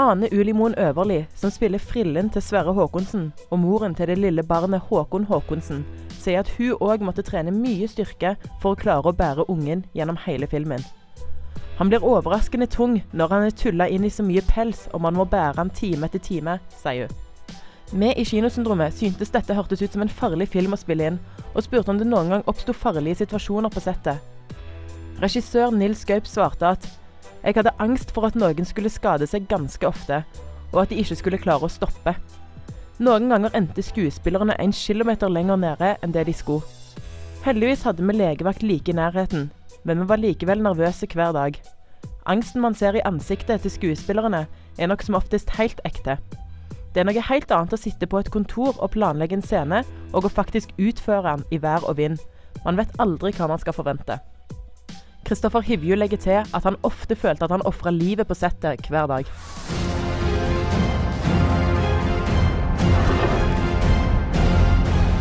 Ane 0.00 0.26
Ulimoen 0.32 0.74
Øverli, 0.80 1.20
som 1.38 1.52
spiller 1.54 1.78
frillen 1.78 2.30
til 2.30 2.42
Sverre 2.42 2.72
Håkonsen, 2.74 3.32
og 3.50 3.58
moren 3.58 3.94
til 3.94 4.08
det 4.10 4.18
lille 4.18 4.42
barnet 4.42 4.82
Håkon 4.88 5.28
Håkonsen, 5.28 5.84
sier 6.18 6.40
at 6.40 6.50
hun 6.56 6.80
òg 6.80 7.04
måtte 7.04 7.22
trene 7.22 7.54
mye 7.54 7.86
styrke 7.88 8.34
for 8.62 8.72
å 8.72 8.80
klare 8.80 9.12
å 9.12 9.14
bære 9.14 9.46
ungen 9.52 9.84
gjennom 9.94 10.18
hele 10.24 10.48
filmen. 10.50 10.82
Han 11.78 11.90
blir 11.90 12.06
overraskende 12.06 12.66
tung 12.70 13.00
når 13.12 13.30
han 13.30 13.46
er 13.46 13.54
tulla 13.58 13.86
inn 13.90 14.06
i 14.06 14.10
så 14.10 14.26
mye 14.26 14.42
pels 14.48 14.88
og 14.92 15.02
man 15.06 15.14
må 15.18 15.28
bære 15.30 15.58
han 15.58 15.70
time 15.74 16.08
etter 16.08 16.22
time, 16.22 16.58
sier 16.82 17.06
hun. 17.06 17.20
Vi 17.94 18.10
i 18.18 18.24
Kinosyndromet 18.26 18.94
syntes 18.96 19.30
dette 19.30 19.54
hørtes 19.54 19.82
ut 19.82 19.92
som 19.92 20.02
en 20.02 20.10
farlig 20.10 20.48
film 20.50 20.74
å 20.74 20.80
spille 20.80 21.12
inn, 21.12 21.18
og 21.54 21.62
spurte 21.62 21.92
om 21.92 22.00
det 22.00 22.08
noen 22.08 22.32
gang 22.32 22.46
oppsto 22.50 22.74
farlige 22.74 23.20
situasjoner 23.22 23.70
på 23.70 23.82
settet. 23.84 24.33
Regissør 25.24 25.70
Nils 25.72 26.02
Gaup 26.04 26.26
svarte 26.28 26.74
at 26.74 26.86
jeg 27.44 27.54
hadde 27.56 27.72
angst 27.80 28.10
for 28.12 28.26
at 28.28 28.34
noen 28.36 28.66
skulle 28.68 28.90
skade 28.92 29.24
seg 29.30 29.46
ganske 29.48 29.86
ofte, 29.88 30.18
og 30.74 30.82
at 30.82 30.90
de 30.92 30.98
ikke 31.00 31.16
skulle 31.16 31.40
klare 31.40 31.64
å 31.64 31.72
stoppe. 31.72 32.12
Noen 33.00 33.30
ganger 33.32 33.54
endte 33.56 33.80
skuespillerne 33.86 34.56
en 34.60 34.74
kilometer 34.76 35.32
lenger 35.32 35.62
nede 35.62 35.94
enn 36.04 36.12
det 36.12 36.26
de 36.28 36.34
skulle. 36.36 36.66
Heldigvis 37.46 37.86
hadde 37.88 38.04
vi 38.04 38.16
legevakt 38.18 38.66
like 38.66 38.92
i 38.92 38.96
nærheten, 38.98 39.48
men 39.88 40.02
vi 40.02 40.08
var 40.12 40.20
likevel 40.20 40.60
nervøse 40.66 41.08
hver 41.08 41.32
dag. 41.36 41.56
Angsten 42.28 42.60
man 42.60 42.76
ser 42.76 43.00
i 43.00 43.06
ansiktet 43.08 43.64
til 43.64 43.72
skuespillerne, 43.72 44.44
er 44.76 44.92
nok 44.92 45.06
som 45.08 45.16
oftest 45.16 45.56
helt 45.56 45.80
ekte. 45.88 46.18
Det 46.92 47.00
er 47.00 47.08
noe 47.08 47.26
helt 47.30 47.48
annet 47.48 47.72
å 47.72 47.80
sitte 47.80 48.10
på 48.10 48.20
et 48.20 48.32
kontor 48.34 48.76
og 48.76 48.92
planlegge 48.92 49.40
en 49.40 49.46
scene, 49.46 49.80
og 50.12 50.28
å 50.28 50.36
faktisk 50.36 50.76
utføre 50.76 51.32
den 51.32 51.48
i 51.48 51.64
vær 51.64 51.88
og 51.88 51.96
vind. 51.96 52.20
Man 52.68 52.76
vet 52.76 52.92
aldri 53.00 53.32
hva 53.32 53.48
man 53.48 53.64
skal 53.64 53.76
forvente. 53.80 54.20
Kristoffer 55.24 55.60
Hivju 55.64 55.96
legger 55.96 56.20
til 56.20 56.54
at 56.54 56.64
han 56.64 56.76
ofte 56.84 57.16
følte 57.16 57.46
at 57.46 57.52
han 57.54 57.64
ofra 57.64 57.90
livet 57.90 58.28
på 58.28 58.36
settet 58.36 58.84
hver 58.92 59.06
dag. 59.08 59.24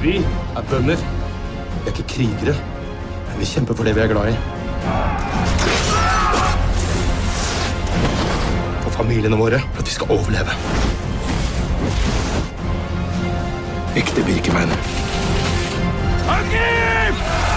Vi 0.04 0.18
er 0.20 0.66
bønder. 0.70 1.00
Vi 1.00 1.88
er 1.88 1.94
ikke 1.94 2.08
krigere. 2.16 2.56
Men 3.30 3.40
vi 3.40 3.48
kjemper 3.48 3.80
for 3.80 3.88
det 3.88 3.96
vi 3.96 4.04
er 4.04 4.12
glad 4.12 4.34
i. 4.34 4.36
For 8.84 8.92
familiene 9.00 9.40
våre, 9.40 9.64
for 9.72 9.86
at 9.86 9.88
vi 9.88 9.96
skal 9.96 10.12
overleve. 10.12 10.60
Ekte 14.04 14.28
Birkebein. 14.28 14.76
Angrip! 16.28 17.53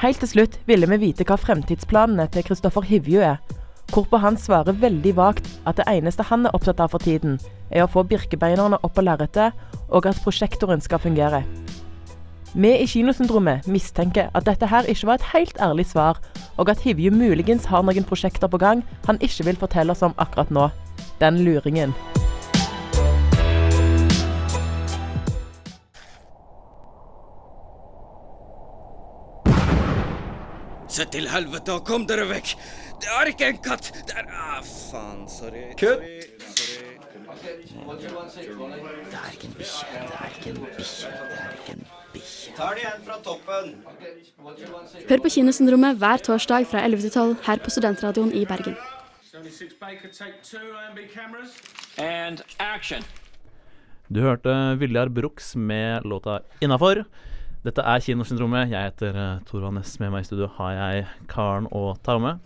Helt 0.00 0.16
til 0.22 0.30
slutt 0.30 0.54
ville 0.64 0.86
vi 0.88 0.96
vite 1.02 1.26
hva 1.28 1.36
fremtidsplanene 1.36 2.24
til 2.32 2.46
Kristoffer 2.46 2.86
Hivju 2.88 3.20
er. 3.20 3.40
Hvorpå 3.92 4.16
han 4.22 4.38
svarer 4.40 4.78
veldig 4.80 5.10
vagt 5.18 5.50
at 5.68 5.76
det 5.76 5.84
eneste 5.92 6.24
han 6.30 6.46
er 6.48 6.54
opptatt 6.56 6.80
av 6.80 6.94
for 6.94 7.04
tiden, 7.04 7.36
er 7.68 7.84
å 7.84 7.90
få 7.90 8.06
birkebeinerne 8.08 8.78
opp 8.80 8.94
på 8.96 9.04
lerretet, 9.04 9.52
og 9.92 10.08
at 10.08 10.22
prosjektoren 10.24 10.80
skal 10.80 11.02
fungere. 11.02 11.42
Vi 12.54 12.70
i 12.80 12.86
Kinosyndromet 12.88 13.68
mistenker 13.68 14.30
at 14.32 14.48
dette 14.48 14.70
her 14.72 14.88
ikke 14.88 15.10
var 15.10 15.20
et 15.20 15.28
helt 15.34 15.60
ærlig 15.60 15.90
svar, 15.92 16.22
og 16.56 16.72
at 16.72 16.80
Hivju 16.80 17.12
muligens 17.12 17.68
har 17.68 17.84
noen 17.84 18.08
prosjekter 18.08 18.48
på 18.48 18.62
gang 18.62 18.80
han 19.04 19.20
ikke 19.20 19.50
vil 19.50 19.60
fortelle 19.60 19.92
oss 19.92 20.06
om 20.06 20.16
akkurat 20.16 20.48
nå. 20.48 20.70
Den 21.20 21.44
luringen. 21.44 21.92
Se 30.90 31.04
til 31.06 31.28
helvete 31.30 31.76
og 31.76 31.84
kom 31.86 32.02
dere 32.08 32.24
vekk! 32.26 32.56
Det 33.00 33.10
er 33.14 33.30
ikke 33.30 33.50
en 33.52 33.60
katt! 33.62 33.92
Det 34.08 34.16
er 34.18 34.26
ah, 34.34 34.58
faen. 34.66 35.22
Sorry. 35.30 35.70
Kutt! 35.78 36.02
Det 37.30 37.48
er 39.16 39.30
ikke 39.32 39.46
en 39.46 39.54
bikkje. 39.54 39.86
Det 39.92 40.16
er 40.18 40.34
ikke 40.34 40.50
en 40.50 40.58
bikkje. 40.58 41.12
Det 41.30 41.38
er 41.44 41.54
ikke 41.54 41.76
en 41.76 41.86
bikkje. 42.12 42.56
Tar 42.56 42.74
det 42.74 42.82
igjen 42.82 43.06
fra 43.06 43.20
toppen. 43.24 43.70
Hør 45.08 45.22
på 45.22 45.32
Kinosyndromet 45.36 46.02
hver 46.02 46.26
torsdag 46.26 46.66
fra 46.66 46.84
11 46.84 47.06
til 47.06 47.10
12 47.10 47.36
her 47.46 47.62
på 47.64 47.70
Studentradioen 47.70 48.34
i 48.34 48.44
Bergen. 48.44 48.76
And 51.98 52.42
action. 52.58 53.04
Du 54.10 54.20
hørte 54.20 54.76
Viljar 54.78 55.08
Bruks 55.08 55.56
med 55.56 56.02
låta 56.04 56.40
'Innafor'. 56.60 57.04
Dette 57.60 57.84
er 57.84 58.00
Kinosyndromet. 58.00 58.70
Jeg 58.72 58.88
heter 58.88 59.16
uh, 59.20 59.40
Tor 59.44 59.60
Vannes. 59.66 59.90
Med 60.00 60.14
meg 60.14 60.22
i 60.24 60.28
studio 60.30 60.46
har 60.56 60.72
jeg 60.78 61.02
Karen 61.28 61.66
og 61.76 61.98
Tarme. 62.06 62.38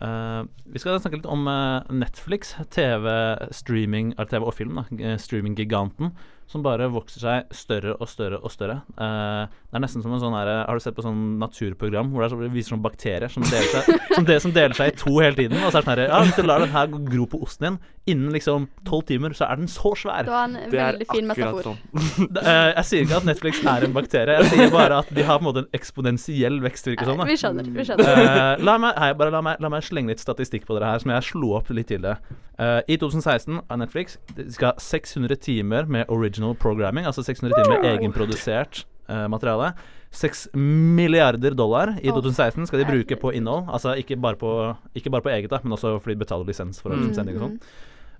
Uh, 0.00 0.48
vi 0.64 0.80
skal 0.80 0.96
snakke 0.96 1.18
litt 1.18 1.28
om 1.28 1.44
uh, 1.44 1.84
Netflix, 1.92 2.54
TV-streaming 2.72 4.14
TV 4.32 4.46
og 4.48 4.54
film. 4.56 4.80
da 4.80 5.18
Streaming-giganten 5.20 6.14
som 6.50 6.64
bare 6.64 6.88
vokser 6.90 7.22
seg 7.22 7.52
større 7.54 7.94
og 7.94 8.08
større 8.10 8.40
og 8.42 8.50
større. 8.50 8.80
Uh, 8.98 9.46
det 9.70 9.78
er 9.78 9.84
nesten 9.84 10.02
som 10.02 10.14
en 10.16 10.22
sånn 10.22 10.34
her, 10.34 10.50
Har 10.66 10.74
du 10.74 10.82
sett 10.82 10.96
på 10.96 11.04
sånn 11.04 11.38
naturprogram 11.38 12.10
hvor 12.10 12.26
det, 12.26 12.50
viser 12.50 12.74
sånn 12.74 12.82
bakterier 12.82 13.30
som 13.30 13.44
deler, 13.46 13.70
seg, 13.70 14.02
som, 14.16 14.26
det, 14.26 14.40
som 14.42 14.54
deler 14.54 14.74
seg 14.74 14.90
i 14.90 14.96
to 14.98 15.14
hele 15.20 15.36
tiden? 15.38 15.60
Og 15.62 15.70
så 15.70 15.78
er 15.78 15.84
det 15.84 15.86
sånn 15.86 15.94
her 15.94 16.04
Ja, 16.08 16.20
hvis 16.26 16.40
du 16.40 16.42
lar 16.48 16.64
den 16.64 16.74
her 16.74 16.90
gro 16.90 17.28
på 17.30 17.42
osten 17.46 17.68
din 17.68 17.80
innen 18.10 18.32
liksom 18.34 18.66
tolv 18.88 19.04
timer, 19.06 19.34
så 19.36 19.46
er 19.46 19.60
den 19.60 19.68
så 19.70 19.92
svær. 19.94 20.24
Det 20.26 20.32
var 20.32 20.48
en 20.48 20.56
det 20.72 20.80
veldig 20.80 21.06
fin 21.12 21.28
metafor. 21.28 21.68
Sånn. 21.68 21.78
uh, 22.40 22.70
jeg 22.72 22.86
sier 22.88 23.06
ikke 23.06 23.18
at 23.20 23.28
Netflix 23.28 23.62
er 23.62 23.86
en 23.86 23.94
bakterie, 23.94 24.38
jeg 24.40 24.50
sier 24.54 24.72
bare 24.74 25.00
at 25.04 25.12
de 25.14 25.26
har 25.28 25.38
på 25.38 25.44
en 25.44 25.48
måte 25.50 25.64
en 25.66 25.76
eksponentiell 25.76 26.58
vekst. 26.64 26.90
Virker 26.90 27.10
sånn, 27.12 27.22
vi 27.28 27.36
skjønner. 27.38 27.70
vi 27.76 27.86
skjønner 27.86 28.22
uh, 28.24 28.64
la, 28.64 28.76
meg, 28.82 28.96
hei, 28.98 29.10
bare 29.20 29.34
la 29.34 29.44
meg, 29.44 29.60
la 29.62 29.70
meg 29.70 29.84
slenge 29.86 30.10
litt 30.10 30.22
statistikk 30.24 30.66
på 30.66 30.78
dere 30.78 30.94
her, 30.94 31.04
som 31.04 31.12
jeg 31.14 31.28
slo 31.30 31.54
opp 31.60 31.70
litt 31.76 31.92
tidligere. 31.92 32.18
I 32.60 32.98
2016 33.00 33.62
av 33.72 33.78
Netflix 33.80 34.18
de 34.36 34.44
skal 34.52 34.74
600 34.84 35.38
timer 35.40 35.86
med 35.88 36.10
original 36.12 36.39
programming. 36.60 37.06
altså 37.06 37.22
600 37.22 37.54
timer 37.56 37.80
med 37.80 37.90
egenprodusert 37.94 38.84
uh, 39.10 39.26
materiale. 39.30 39.72
6 40.10 40.48
milliarder 40.54 41.54
dollar 41.54 41.94
i 42.02 42.10
2016 42.10 42.66
skal 42.66 42.82
de 42.82 42.88
bruke 42.88 43.16
på 43.16 43.30
innhold. 43.36 43.68
Altså 43.70 43.94
ikke 43.94 44.18
bare 44.18 44.36
på, 44.36 44.74
ikke 44.94 45.10
bare 45.10 45.22
på 45.22 45.30
eget, 45.30 45.50
da, 45.50 45.60
men 45.62 45.72
også 45.72 45.98
fordi 45.98 46.16
de 46.16 46.24
betaler 46.24 46.48
lisens 46.48 46.82
for 46.82 46.94
mm. 46.94 47.12
sending 47.14 47.38
og 47.38 47.46
sånn. 47.46 47.60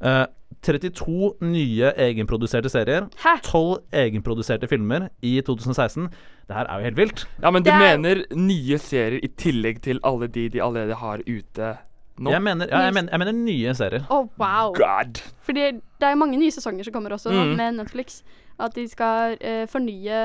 Uh, 0.01 0.27
32 0.65 1.35
nye 1.47 1.93
egenproduserte 1.97 2.71
serier. 2.73 3.07
Hæ? 3.23 3.37
12 3.47 3.83
egenproduserte 4.03 4.69
filmer 4.69 5.09
i 5.23 5.39
2016. 5.47 6.09
Det 6.49 6.57
her 6.57 6.67
er 6.67 6.81
jo 6.81 6.89
helt 6.89 6.99
vilt. 6.99 7.27
Ja, 7.43 7.51
Men 7.51 7.65
du 7.65 7.71
mener 7.71 8.25
nye 8.37 8.79
serier 8.79 9.21
i 9.23 9.31
tillegg 9.39 9.83
til 9.85 10.01
alle 10.05 10.29
de 10.29 10.49
de 10.49 10.63
allerede 10.63 10.99
har 10.99 11.23
ute? 11.27 11.77
Nå? 12.21 12.31
Jeg 12.35 12.43
mener, 12.45 12.69
ja, 12.69 12.83
jeg, 12.87 12.95
mener, 12.95 13.11
jeg 13.15 13.23
mener 13.25 13.33
nye 13.39 13.75
serier. 13.79 14.05
Å, 14.13 14.21
wow. 14.41 14.71
God. 14.77 15.21
Fordi 15.47 15.67
det 15.81 16.07
er 16.07 16.15
jo 16.15 16.21
mange 16.21 16.39
nye 16.41 16.53
sesonger 16.55 16.85
som 16.87 16.93
kommer 16.95 17.17
også 17.17 17.33
Mm. 17.33 17.57
med 17.57 17.81
Netflix. 17.81 18.23
At 18.61 18.75
de 18.77 18.85
skal 18.93 19.39
uh, 19.41 19.65
fornye 19.73 20.21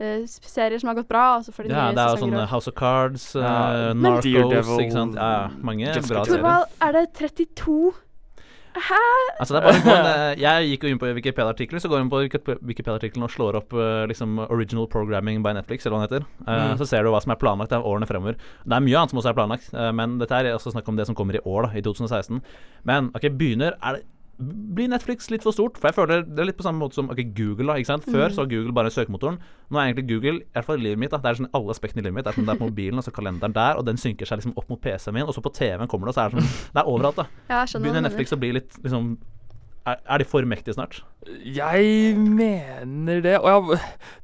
uh, 0.00 0.22
serier 0.26 0.78
som 0.80 0.88
har 0.88 0.96
gått 1.02 1.08
bra. 1.10 1.36
Altså 1.38 1.52
for 1.52 1.62
de 1.68 1.70
Ja, 1.74 1.90
nye 1.90 1.94
det 1.98 2.04
er 2.06 2.16
jo 2.16 2.24
sånn. 2.26 2.46
House 2.48 2.68
of 2.72 2.74
Cards, 2.78 3.28
uh, 3.36 3.92
Narcos 3.94 4.24
Daredevil, 4.24 4.84
ikke 4.86 4.96
sant? 4.96 5.14
Ja, 5.20 5.30
ja, 5.34 5.48
mange 5.60 5.84
Jessica 5.86 6.14
bra 6.14 6.24
serier. 6.24 6.42
Torvald, 6.42 6.76
er 6.88 6.92
det 6.96 7.04
32? 7.20 7.92
Hæ? 8.74 8.98
Altså 9.40 9.54
det 9.54 9.60
er 9.60 9.66
bare 9.86 10.10
eh, 10.32 10.40
Jeg 10.42 10.68
gikk 10.72 10.84
jo 10.84 10.90
inn 10.92 11.00
på 11.00 11.08
Wikipedia-artikkelen, 11.16 11.80
så 11.82 11.88
går 11.90 12.02
inn 12.04 12.10
på 12.12 12.20
Wikipedia-artikkelen 12.66 13.24
og 13.26 13.32
slår 13.32 13.58
opp 13.62 13.72
eh, 13.78 14.04
liksom 14.10 14.38
Original 14.48 14.86
Programming 14.92 15.42
by 15.44 15.54
Netflix, 15.56 15.86
eller 15.86 15.96
hva 15.98 16.04
den 16.04 16.08
heter. 16.08 16.28
Eh, 16.46 16.58
Mm. 16.68 16.76
Så 16.80 16.86
ser 16.90 17.02
du 17.06 17.10
hva 17.12 17.20
som 17.22 17.32
er 17.32 17.38
planlagt 17.40 17.72
av 17.72 17.86
årene 17.86 18.06
fremover. 18.08 18.36
Det 18.64 18.74
er 18.76 18.82
mye 18.84 18.98
annet 18.98 19.10
som 19.14 19.20
også 19.22 19.30
er 19.30 19.36
planlagt, 19.38 19.68
men 19.94 20.18
dette 20.20 20.34
er 20.34 20.50
også 20.54 20.72
snakk 20.74 20.88
om 20.90 20.96
det 20.98 21.06
som 21.06 21.14
kommer 21.16 21.38
i 21.38 21.42
år, 21.46 21.68
da, 21.68 21.78
i 21.78 21.82
2016. 21.86 22.40
Men 22.88 23.10
ok, 23.14 23.28
begynner 23.38 23.76
er 23.78 23.98
det 23.98 24.02
blir 24.38 24.86
Netflix 24.88 25.30
litt 25.32 25.42
for 25.42 25.50
stort? 25.52 25.78
For 25.78 25.88
jeg 25.90 25.96
føler 25.96 26.22
Det 26.22 26.38
er 26.38 26.46
litt 26.46 26.56
på 26.58 26.62
samme 26.62 26.78
måte 26.78 26.94
som 26.94 27.08
okay, 27.10 27.24
Google. 27.24 27.66
da, 27.66 27.74
ikke 27.80 27.90
sant? 27.90 28.04
Før 28.06 28.28
Mm. 28.28 28.34
så 28.34 28.42
var 28.44 28.46
Google 28.52 28.72
bare 28.72 28.90
søkemotoren. 28.94 29.38
Nå 29.70 29.78
er 29.78 29.92
egentlig 29.92 30.06
Google, 30.08 30.36
i 30.40 30.52
hvert 30.54 30.64
fall 30.64 30.78
i 30.78 30.82
livet 30.86 30.98
mitt, 30.98 31.10
da, 31.10 31.18
det 31.18 31.26
er 31.32 31.40
sånn 31.42 31.50
alle 31.52 31.70
aspektene 31.74 31.98
i 31.98 32.04
livet 32.06 32.14
mitt. 32.14 32.24
Det 32.24 32.32
er 32.32 32.38
sånn 32.38 32.46
det 32.46 32.54
er 32.54 32.60
på 32.62 32.70
mobilen, 32.70 32.98
og 32.98 33.04
så 33.04 33.10
kalenderen 33.12 33.52
der, 33.52 33.76
og 33.76 33.84
den 33.84 33.96
synker 33.96 34.26
seg 34.30 34.38
liksom 34.38 34.54
opp 34.56 34.68
mot 34.70 34.80
PC-en 34.80 35.14
min, 35.14 35.24
og 35.26 35.34
så 35.34 35.42
på 35.42 35.52
TV-en 35.52 35.88
kommer 35.88 36.06
det, 36.06 36.14
og 36.14 36.14
så 36.14 36.26
er 36.26 36.30
det 36.30 36.42
sånn 36.42 36.72
Det 36.72 36.80
er 36.84 36.86
overalt, 36.86 37.16
da. 37.16 37.26
Ja, 37.50 37.64
Begynner 37.66 38.02
Netflix 38.06 38.32
å 38.32 38.38
bli 38.38 38.52
litt 38.52 38.78
liksom 38.82 39.18
er, 39.86 39.96
er 40.06 40.18
de 40.18 40.24
for 40.24 40.42
mektige 40.42 40.74
snart? 40.74 41.02
Jeg 41.44 42.14
mener 42.18 43.20
det. 43.24 43.34
Og 43.38 43.48
jeg, 43.72 43.78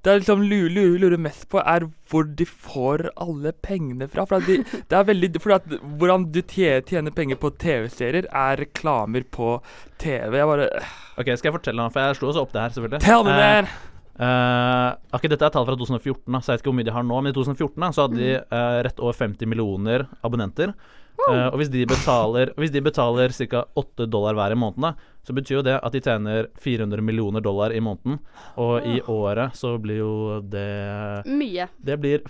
det 0.05 0.13
jeg 0.15 0.23
liksom 0.23 0.43
lurer, 0.49 0.71
lurer, 0.75 0.99
lurer 1.05 1.21
mest 1.27 1.47
på, 1.53 1.61
er 1.61 1.87
hvor 2.11 2.27
de 2.39 2.47
får 2.49 3.07
alle 3.21 3.53
pengene 3.65 4.09
fra. 4.11 4.25
For 4.29 4.41
at 4.41 4.49
de, 4.49 4.59
det 4.91 4.99
er 4.99 5.09
veldig 5.11 5.31
For 5.45 5.57
at 5.59 5.67
hvordan 6.01 6.29
du 6.35 6.41
tjener 6.49 7.11
penger 7.15 7.41
på 7.41 7.53
TV-serier, 7.61 8.29
er 8.33 8.61
reklamer 8.65 9.25
på 9.31 9.57
TV. 10.03 10.39
Jeg 10.41 10.51
bare 10.53 10.69
Ok, 11.15 11.29
Skal 11.39 11.51
jeg 11.53 11.59
fortelle, 11.61 11.79
noe, 11.79 11.93
for 11.95 12.03
jeg 12.03 12.17
slo 12.19 12.33
også 12.33 12.43
opp 12.47 12.55
det 12.57 12.63
her, 12.65 12.73
selvfølgelig. 12.75 13.05
Tell 13.05 13.23
me, 13.27 13.35
Eh, 13.35 13.43
man! 13.43 13.69
eh, 13.69 13.81
ok, 14.15 15.25
Dette 15.27 15.47
er 15.49 15.55
tall 15.55 15.67
fra 15.67 15.77
2014, 15.79 16.27
da, 16.31 16.41
så 16.41 16.53
jeg 16.53 16.59
vet 16.59 16.63
ikke 16.63 16.71
hvor 16.71 16.79
mye 16.79 16.89
de 16.89 16.95
har 16.95 17.07
nå. 17.07 17.21
Men 17.21 17.33
i 17.33 17.37
2014 17.37 17.81
da, 17.83 17.89
så 17.95 18.07
hadde 18.07 18.21
de 18.21 18.35
uh, 18.43 18.77
rett 18.87 19.03
over 19.03 19.17
50 19.19 19.51
millioner 19.51 20.07
abonnenter. 20.27 20.75
Uh, 21.15 21.47
og 21.53 21.61
hvis 21.61 21.71
de 21.71 21.85
betaler 21.87 22.51
Hvis 22.59 22.73
de 22.75 22.81
betaler 22.83 23.31
ca. 23.31 23.61
8 23.79 24.09
dollar 24.11 24.35
hver 24.35 24.53
i 24.53 24.59
måneden, 24.59 24.89
da, 24.89 25.13
så 25.25 25.37
betyr 25.37 25.61
jo 25.61 25.67
det 25.67 25.77
at 25.79 25.95
de 25.95 26.03
tjener 26.03 26.49
400 26.61 27.05
millioner 27.07 27.45
dollar 27.45 27.75
i 27.75 27.83
måneden. 27.83 28.19
Og 28.61 28.87
i 28.87 28.99
året 29.11 29.55
så 29.59 29.77
blir 29.83 30.03
jo 30.03 30.41
det 30.43 31.25
Mye. 31.31 31.69
Det 31.79 31.99
blir 32.03 32.27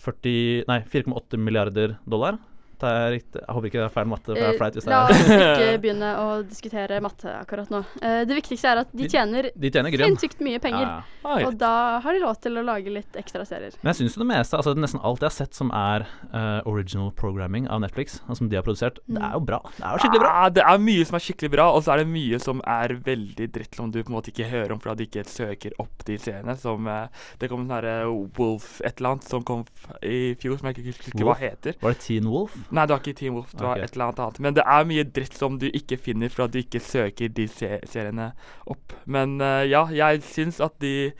40 0.00 0.64
Nei, 0.70 0.80
4,8 0.88 1.40
milliarder 1.42 1.98
dollar. 2.08 2.38
Er. 2.86 3.12
Jeg 3.18 3.44
håper 3.48 3.66
ikke 3.68 3.80
det 3.80 3.84
er 3.86 3.94
feil 3.94 4.06
matte. 4.10 4.26
For 4.30 4.34
det 4.34 4.42
Eh, 4.46 4.54
er 4.54 4.58
flaut 4.58 4.74
hvis 4.78 4.84
det 4.84 4.90
La 4.90 5.00
oss 5.06 5.20
ikke 5.26 5.78
begynne 5.84 6.10
å 6.20 6.26
diskutere 6.46 7.00
matte 7.04 7.32
akkurat 7.40 7.70
nå. 7.70 7.80
Eh, 8.02 8.24
det 8.24 8.36
viktigste 8.38 8.70
er 8.72 8.80
at 8.84 8.90
de 8.92 9.02
De- 9.04 9.08
tjener, 9.12 9.50
de 9.54 9.70
tjener 9.70 9.90
sinnssykt 10.04 10.40
mye 10.40 10.58
penger. 10.62 10.86
Ja, 10.86 11.38
ja. 11.40 11.46
Og 11.48 11.58
da 11.60 12.00
har 12.00 12.12
de 12.16 12.20
lov 12.22 12.38
til 12.40 12.56
å 12.56 12.64
lage 12.64 12.90
litt 12.92 13.12
ekstra 13.20 13.44
serier. 13.46 13.74
Men 13.82 13.92
jeg 13.92 14.00
syns 14.06 14.16
det 14.20 14.26
meste, 14.30 14.56
altså 14.56 14.74
nesten 14.76 15.00
alt 15.04 15.20
jeg 15.20 15.28
har 15.30 15.36
sett 15.36 15.54
som 15.54 15.70
er 15.76 16.06
uh, 16.32 16.60
original 16.66 17.10
programming 17.12 17.68
av 17.68 17.80
Netflix, 17.84 18.20
og 18.28 18.36
som 18.38 18.48
de 18.48 18.56
har 18.56 18.64
produsert, 18.66 18.98
det 19.06 19.20
er 19.20 19.32
jo 19.36 19.40
bra. 19.44 19.60
Det 19.76 19.84
er 19.84 19.92
jo 19.96 20.02
skikkelig 20.04 20.22
bra. 20.24 20.32
Ja, 20.40 20.48
det 20.60 20.64
er 20.64 20.78
mye 20.86 21.04
som 21.08 21.18
er 21.20 21.24
skikkelig 21.26 21.50
bra, 21.56 21.68
og 21.74 21.82
så 21.84 21.92
er 21.94 22.02
det 22.04 22.08
mye 22.12 22.40
som 22.40 22.62
er 22.66 22.94
veldig 23.06 23.50
dritt 23.52 23.74
som 23.76 23.90
du 23.92 24.00
på 24.02 24.08
en 24.10 24.16
måte 24.18 24.32
ikke 24.32 24.48
hører 24.50 24.72
om 24.74 24.80
fordi 24.80 25.04
du 25.04 25.08
ikke 25.10 25.26
søker 25.28 25.76
opp 25.82 26.04
de 26.08 26.16
seriene. 26.18 26.56
Som 26.60 26.86
uh, 26.88 27.06
Det 27.38 27.48
kom 27.50 27.60
en 27.62 27.68
sånn 27.68 27.76
herre 27.76 27.96
Wolf 28.38 28.80
et 28.84 28.98
eller 29.00 29.14
annet 29.16 29.28
som 29.28 29.42
kom 29.46 29.64
i 30.02 30.34
fjor, 30.40 30.58
som 30.60 30.70
jeg 30.70 30.78
ikke 30.78 30.88
husker 30.90 31.24
hva 31.26 31.36
heter. 31.40 31.76
Var 31.82 31.94
det 31.96 32.00
Teen 32.06 32.26
Wolf? 32.30 32.56
Nei, 32.70 32.86
det 32.86 32.94
var 32.94 33.02
ikke 33.02 33.18
Team 33.18 33.36
Wolf. 33.38 33.52
Det 33.52 33.64
var 33.66 33.76
okay. 33.76 33.84
et 33.84 33.96
eller 33.96 34.04
annet 34.06 34.22
annet. 34.24 34.40
Men 34.46 34.56
det 34.56 34.64
er 34.64 34.88
mye 34.90 35.04
dritt 35.18 35.36
som 35.38 35.58
du 35.58 35.66
ikke 35.68 35.98
finner 35.98 36.32
for 36.32 36.46
at 36.46 36.54
du 36.54 36.60
ikke 36.62 36.82
søker 36.82 37.32
de 37.34 37.46
seriene 37.50 38.30
opp. 38.70 38.94
Men 39.10 39.38
uh, 39.42 39.62
ja, 39.66 39.84
jeg 39.94 40.22
syns 40.26 40.60
at 40.62 40.76
de 40.82 41.10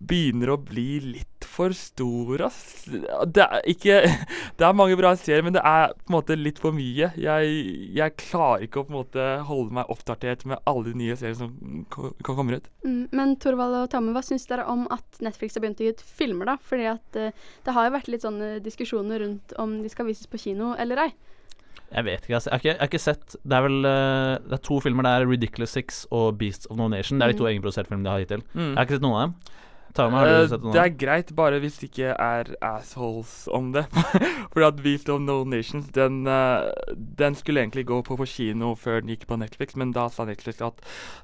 begynner 0.00 0.54
å 0.54 0.56
bli 0.64 1.00
litt 1.04 1.44
for 1.44 1.74
stor, 1.76 2.40
ass. 2.46 2.86
Det 2.88 3.42
er 3.44 3.60
ikke 3.68 3.98
Det 4.58 4.64
er 4.64 4.76
mange 4.76 4.96
bra 4.96 5.10
serier, 5.18 5.42
men 5.44 5.52
det 5.56 5.60
er 5.66 5.92
på 5.92 6.08
en 6.08 6.14
måte 6.16 6.36
litt 6.38 6.60
for 6.62 6.72
mye. 6.72 7.10
Jeg, 7.20 7.50
jeg 7.96 8.14
klarer 8.22 8.64
ikke 8.64 8.80
å 8.80 8.86
på 8.88 8.94
en 8.94 8.98
måte 9.00 9.26
holde 9.48 9.76
meg 9.76 9.90
oppdatert 9.92 10.46
med 10.48 10.62
alle 10.70 10.86
de 10.88 10.94
nye 11.02 11.16
seriene 11.20 11.38
som 11.42 11.84
ko- 11.92 12.14
ko- 12.24 12.36
kommer 12.38 12.56
ut. 12.60 12.68
Mm, 12.86 13.02
men 13.12 13.34
Torvald 13.42 13.76
og 13.82 13.90
Tamme, 13.92 14.14
hva 14.16 14.22
syns 14.24 14.48
dere 14.48 14.64
om 14.72 14.86
at 14.94 15.20
Netflix 15.24 15.56
har 15.58 15.64
begynt 15.66 15.80
å 15.82 15.88
gi 15.88 15.92
ut 15.96 16.04
filmer, 16.20 16.48
da? 16.54 16.56
Fordi 16.64 16.88
at 16.94 17.20
eh, 17.20 17.32
det 17.66 17.76
har 17.76 17.88
jo 17.90 17.96
vært 17.98 18.08
litt 18.14 18.24
sånne 18.24 18.54
diskusjoner 18.64 19.20
rundt 19.26 19.52
om 19.60 19.78
de 19.84 19.92
skal 19.92 20.08
vises 20.08 20.30
på 20.32 20.40
kino 20.40 20.72
eller 20.80 21.04
ei. 21.08 21.10
Jeg 21.90 22.06
vet 22.06 22.22
ikke, 22.24 22.36
altså. 22.38 22.50
Jeg 22.50 22.54
har 22.54 22.60
ikke, 22.62 22.70
jeg 22.70 22.78
har 22.80 22.88
ikke 22.92 23.02
sett 23.02 23.32
Det 23.42 23.56
er 23.56 23.64
vel 23.64 23.86
eh, 23.88 24.34
Det 24.46 24.54
er 24.54 24.60
to 24.62 24.76
filmer. 24.82 25.02
Det 25.06 25.10
er 25.10 25.24
Ridiculous 25.26 25.72
Six 25.74 26.04
og 26.14 26.36
Beasts 26.38 26.68
of 26.70 26.78
No 26.78 26.86
Nation. 26.92 27.18
Det 27.18 27.26
er 27.26 27.32
de 27.34 27.40
to 27.40 27.46
Mm. 27.48 27.50
egenproduserte 27.50 27.90
filmene 27.90 28.06
de 28.06 28.12
har 28.14 28.22
hittil. 28.22 28.44
Mm. 28.54 28.68
Jeg 28.68 28.76
har 28.78 28.86
ikke 28.86 28.96
sett 29.00 29.06
noen 29.08 29.16
av 29.18 29.24
dem. 29.26 29.34
Tame, 29.94 30.16
har 30.16 30.26
Eh, 30.26 30.40
du 30.42 30.48
sett 30.48 30.62
noe? 30.62 30.72
det 30.72 30.80
er 30.82 30.92
greit, 31.00 31.32
bare 31.34 31.58
hvis 31.60 31.78
det 31.80 31.88
ikke 31.90 32.12
er 32.14 32.50
assholes 32.62 33.48
om 33.52 33.72
det. 33.72 33.86
Fordi 34.52 34.66
at 34.66 34.82
Beast 34.84 35.08
of 35.08 35.20
No 35.20 35.44
Nations, 35.44 35.88
den, 35.96 36.26
eh, 36.26 36.68
den 36.96 37.34
skulle 37.34 37.60
egentlig 37.64 37.86
gå 37.86 38.02
på, 38.06 38.16
på 38.20 38.26
kino 38.26 38.74
før 38.78 39.00
den 39.00 39.10
gikk 39.14 39.26
på 39.26 39.38
Netflix, 39.40 39.74
men 39.76 39.92
da 39.96 40.08
sa 40.08 40.24
Netflix 40.28 40.60
at 40.62 40.78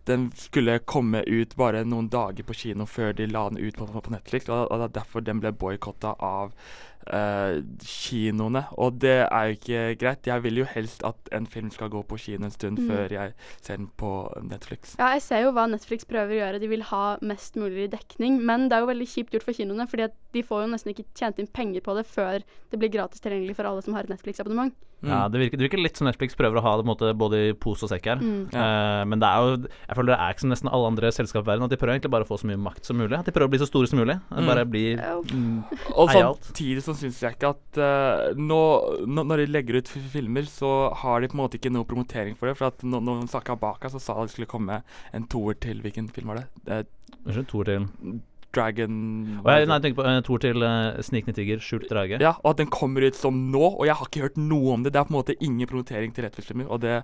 den 0.07 0.31
skulle 0.35 0.79
komme 0.85 1.23
ut 1.27 1.55
bare 1.57 1.85
noen 1.85 2.09
dager 2.09 2.43
på 2.49 2.55
kino 2.55 2.87
før 2.87 3.13
de 3.13 3.27
la 3.27 3.49
den 3.51 3.59
ut 3.63 3.77
på, 3.77 3.87
på, 3.87 4.11
Netflix, 4.11 4.49
og, 4.49 4.67
og 4.71 4.83
er 4.89 4.89
derfor 5.01 5.21
den 5.21 5.41
ble 5.41 5.53
boikotta 5.53 6.15
av 6.19 6.53
eh, 6.53 6.96
kinoene. 7.07 8.65
Og 8.79 8.99
det 9.03 9.15
er 9.27 9.51
jo 9.51 9.57
ikke 9.57 9.83
greit. 10.01 10.27
Jeg 10.27 10.43
vil 10.45 10.61
jo 10.63 10.67
helst 10.71 11.05
at 11.07 11.31
en 11.37 11.47
film 11.47 11.71
skal 11.71 11.91
gå 11.93 12.03
på 12.07 12.19
kino 12.19 12.47
en 12.47 12.51
stund 12.55 12.79
Mm. 12.79 12.89
før 12.91 13.09
jeg 13.13 13.33
ser 13.63 13.77
den 13.77 13.89
på 13.97 14.11
Netflix. 14.43 14.97
Ja, 14.99 15.13
jeg 15.15 15.23
ser 15.23 15.43
jo 15.45 15.53
hva 15.53 15.67
Netflix 15.71 16.05
prøver 16.05 16.35
å 16.35 16.41
gjøre. 16.41 16.61
De 16.61 16.69
vil 16.69 16.83
ha 16.83 17.17
mest 17.23 17.55
mulig 17.57 17.91
dekning. 17.91 18.41
Men 18.45 18.69
det 18.69 18.77
er 18.77 18.81
jo 18.81 18.93
veldig 18.93 19.07
kjipt 19.09 19.33
gjort 19.33 19.45
for 19.45 19.53
kinoene, 19.53 19.89
fordi 19.89 20.03
at 20.05 20.15
de 20.33 20.43
får 20.43 20.63
jo 20.67 20.73
nesten 20.73 20.93
ikke 20.95 21.07
tjent 21.15 21.39
inn 21.39 21.47
penger 21.47 21.81
på 21.81 21.95
det 21.97 22.07
før 22.07 22.43
det 22.71 22.79
blir 22.79 22.91
gratis 22.91 23.21
tilgjengelig 23.21 23.57
for 23.57 23.65
alle 23.65 23.83
som 23.83 23.95
har 23.95 24.03
et 24.05 24.11
Netflix-abonnement. 24.11 24.73
Ja, 25.05 25.27
det 25.29 25.41
virker, 25.41 25.61
det 25.61 25.67
virker 25.67 25.81
litt 25.81 25.99
som 25.99 26.09
Netflix 26.09 26.37
prøver 26.39 26.59
å 26.59 26.63
ha 26.65 26.73
det 26.77 26.85
på 26.85 26.87
en 26.87 26.91
måte, 26.91 27.11
både 27.19 27.41
i 27.51 27.53
pose 27.53 27.85
og 27.85 27.91
sekk 27.93 28.09
her. 28.11 28.23
Mm. 28.23 28.49
Uh, 28.55 29.03
men 29.11 29.21
det 29.21 29.29
er 29.29 29.45
jo 29.45 29.57
Jeg 29.69 29.99
føler 29.99 30.13
det 30.13 30.19
er 30.19 30.35
ikke 30.35 30.45
som 30.45 30.53
nesten 30.55 30.71
alle 30.73 30.91
andre 30.93 31.11
selskap 31.15 31.45
i 31.45 31.51
verden, 31.51 31.67
at 31.67 31.75
de 31.75 31.79
prøver 31.81 31.97
egentlig 31.97 32.13
bare 32.15 32.27
å 32.27 32.31
få 32.31 32.39
så 32.41 32.49
mye 32.51 32.61
makt 32.61 32.89
som 32.89 32.99
mulig. 33.01 33.13
At 33.19 33.29
de 33.29 33.35
prøver 33.37 33.51
å 33.51 33.55
bli 33.55 33.61
så 33.63 33.69
store 33.69 33.91
som 33.91 34.01
mulig. 34.01 34.17
Mm. 34.31 34.49
bare 34.49 34.67
bli 34.69 34.85
mm, 34.97 35.57
Og 35.95 36.13
samtidig 36.15 36.85
så 36.87 36.97
syns 36.99 37.21
jeg 37.23 37.37
ikke 37.37 37.53
at 37.55 37.81
uh, 37.81 38.39
nå, 38.39 38.61
nå, 39.07 39.27
Når 39.27 39.43
de 39.43 39.51
legger 39.53 39.81
ut 39.81 39.93
filmer, 40.17 40.49
så 40.51 40.73
har 41.03 41.21
de 41.21 41.31
på 41.33 41.39
en 41.39 41.45
måte 41.45 41.61
ikke 41.61 41.75
noe 41.75 41.89
promotering 41.89 42.39
for 42.39 42.51
det. 42.51 42.57
For 42.59 42.71
at 42.71 42.87
når 42.87 43.05
noen 43.05 43.29
snakka 43.31 43.59
bak 43.61 43.85
oss 43.87 43.99
så 43.99 44.03
sa 44.03 44.19
det 44.23 44.35
skulle 44.35 44.51
komme 44.51 44.81
en 45.13 45.29
toer 45.31 45.59
til 45.61 45.85
Hvilken 45.85 46.09
film 46.13 46.33
var 46.33 46.43
det? 46.43 46.81
Unnskyld, 47.27 47.47
toer 47.53 47.69
til 47.69 48.25
Dragon 48.57 48.99
Og 49.43 49.51
jeg, 49.53 49.69
nei, 49.69 49.77
jeg 49.77 49.85
tenker 49.85 50.01
på 50.01 50.07
uh, 50.09 50.21
tor 50.27 50.43
til 50.43 50.65
uh, 50.65 50.99
Snikende 51.05 51.37
tiger, 51.37 51.63
skjult 51.63 51.89
drage. 51.93 52.21
Ja, 52.23 52.37
og 52.43 52.55
at 52.55 52.63
den 52.63 52.73
kommer 52.73 53.07
ut 53.07 53.19
som 53.19 53.47
nå, 53.53 53.65
og 53.77 53.85
jeg 53.89 53.99
har 53.99 54.11
ikke 54.11 54.27
hørt 54.27 54.39
noe 54.41 54.77
om 54.77 54.87
det. 54.87 54.95
Det 54.95 55.03
er 55.03 55.09
på 55.09 55.15
en 55.15 55.21
måte 55.21 55.37
ingen 55.41 55.71
promotering 55.71 56.15
til 56.17 56.27
Netflix-filmer, 56.27 56.71
og 56.73 56.83
det, 56.85 57.03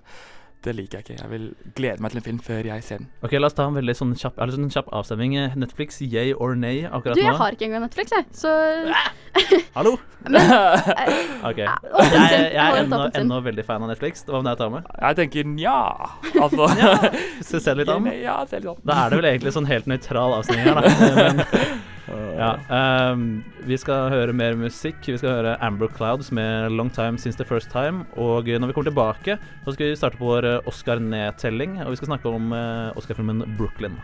det 0.63 0.73
liker 0.77 0.99
jeg 0.99 1.05
ikke. 1.05 1.15
Jeg 1.21 1.29
vil 1.31 1.45
glede 1.77 2.03
meg 2.03 2.13
til 2.13 2.19
en 2.21 2.25
film 2.27 2.39
før 2.43 2.67
jeg 2.69 2.83
ser 2.87 3.01
den. 3.01 3.07
Ok, 3.25 3.33
La 3.39 3.49
oss 3.49 3.55
ta 3.57 3.65
en 3.67 3.75
veldig 3.75 3.95
sånn 3.99 4.13
kjapp, 4.19 4.37
eller 4.39 4.55
sånn 4.55 4.71
kjapp 4.73 4.89
avstemning. 4.95 5.35
Eh, 5.39 5.57
Netflix, 5.59 5.99
yay 6.01 6.33
or 6.33 6.55
nay 6.59 6.83
akkurat 6.87 7.17
Du, 7.19 7.21
jeg 7.23 7.31
nå? 7.33 7.37
har 7.41 7.57
ikke 7.57 7.67
engang 7.67 7.83
Netflix, 7.85 8.13
jeg, 8.15 8.25
så 8.37 8.53
Hallo! 9.75 9.95
Men, 10.23 10.39
ok. 11.49 11.57
Jeg, 11.59 11.69
jeg 11.99 12.51
Jeg 12.53 12.63
er 12.63 12.79
ennå, 12.83 12.99
ennå 13.19 13.39
veldig 13.43 13.65
fan 13.67 13.83
av 13.83 13.89
Netflix. 13.91 14.23
Hva 14.27 14.39
med 14.39 14.51
deg, 14.53 14.61
Tame? 14.61 14.83
Jeg 15.01 15.19
tenker 15.19 15.49
nja. 15.51 15.79
Altså 16.39 16.69
Så 17.49 17.59
se 17.63 17.73
litt 17.75 17.91
an. 17.91 18.07
Ja, 18.21 18.37
se 18.47 18.61
litt 18.61 18.71
an. 18.71 18.79
Da 18.87 19.01
er 19.05 19.11
det 19.11 19.19
vel 19.19 19.29
egentlig 19.33 19.55
sånn 19.55 19.67
helt 19.67 19.89
nøytral 19.91 20.37
avstemning 20.39 20.69
her, 20.69 20.79
da. 20.79 21.33
Men, 21.43 21.91
ja, 22.37 22.51
um, 23.11 23.43
vi 23.67 23.77
skal 23.77 24.09
høre 24.13 24.33
mer 24.35 24.55
musikk. 24.59 24.99
Vi 25.05 25.17
skal 25.17 25.37
høre 25.37 25.55
Amber 25.63 25.91
Clouds 25.93 26.31
med 26.31 26.71
'Long 26.71 26.89
Time 26.93 27.17
Since 27.17 27.37
The 27.37 27.45
First 27.45 27.69
Time'. 27.69 28.05
Og 28.17 28.47
når 28.47 28.67
vi 28.67 28.73
kommer 28.73 28.89
tilbake, 28.91 29.37
så 29.65 29.73
skal 29.73 29.89
vi 29.89 29.95
starte 29.95 30.17
på 30.17 30.25
vår 30.25 30.45
eh, 30.45 30.67
Oscar-nedtelling. 30.67 31.81
Og 31.85 31.91
vi 31.91 31.95
skal 31.95 32.07
snakke 32.07 32.29
om 32.29 32.53
eh, 32.53 32.97
Oscar-filmen 32.97 33.43
'Brooklyn'. 33.57 33.97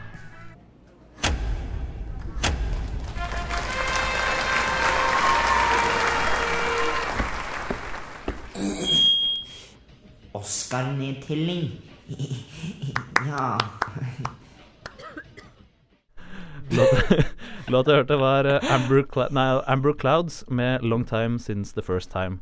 Oscar-nedtelling. 10.33 11.71
ja. 13.29 13.57
Låta 17.69 17.93
jeg 17.93 18.01
hørte, 18.01 18.17
var 18.17 18.47
eh, 18.49 18.71
Amber, 18.73 19.03
Cla 19.05 19.27
nei, 19.29 19.45
Amber 19.69 19.93
Clouds 19.93 20.41
med 20.49 20.81
'Long 20.81 21.05
Time 21.05 21.37
Since 21.39 21.75
The 21.75 21.83
First 21.85 22.11
Time'. 22.11 22.39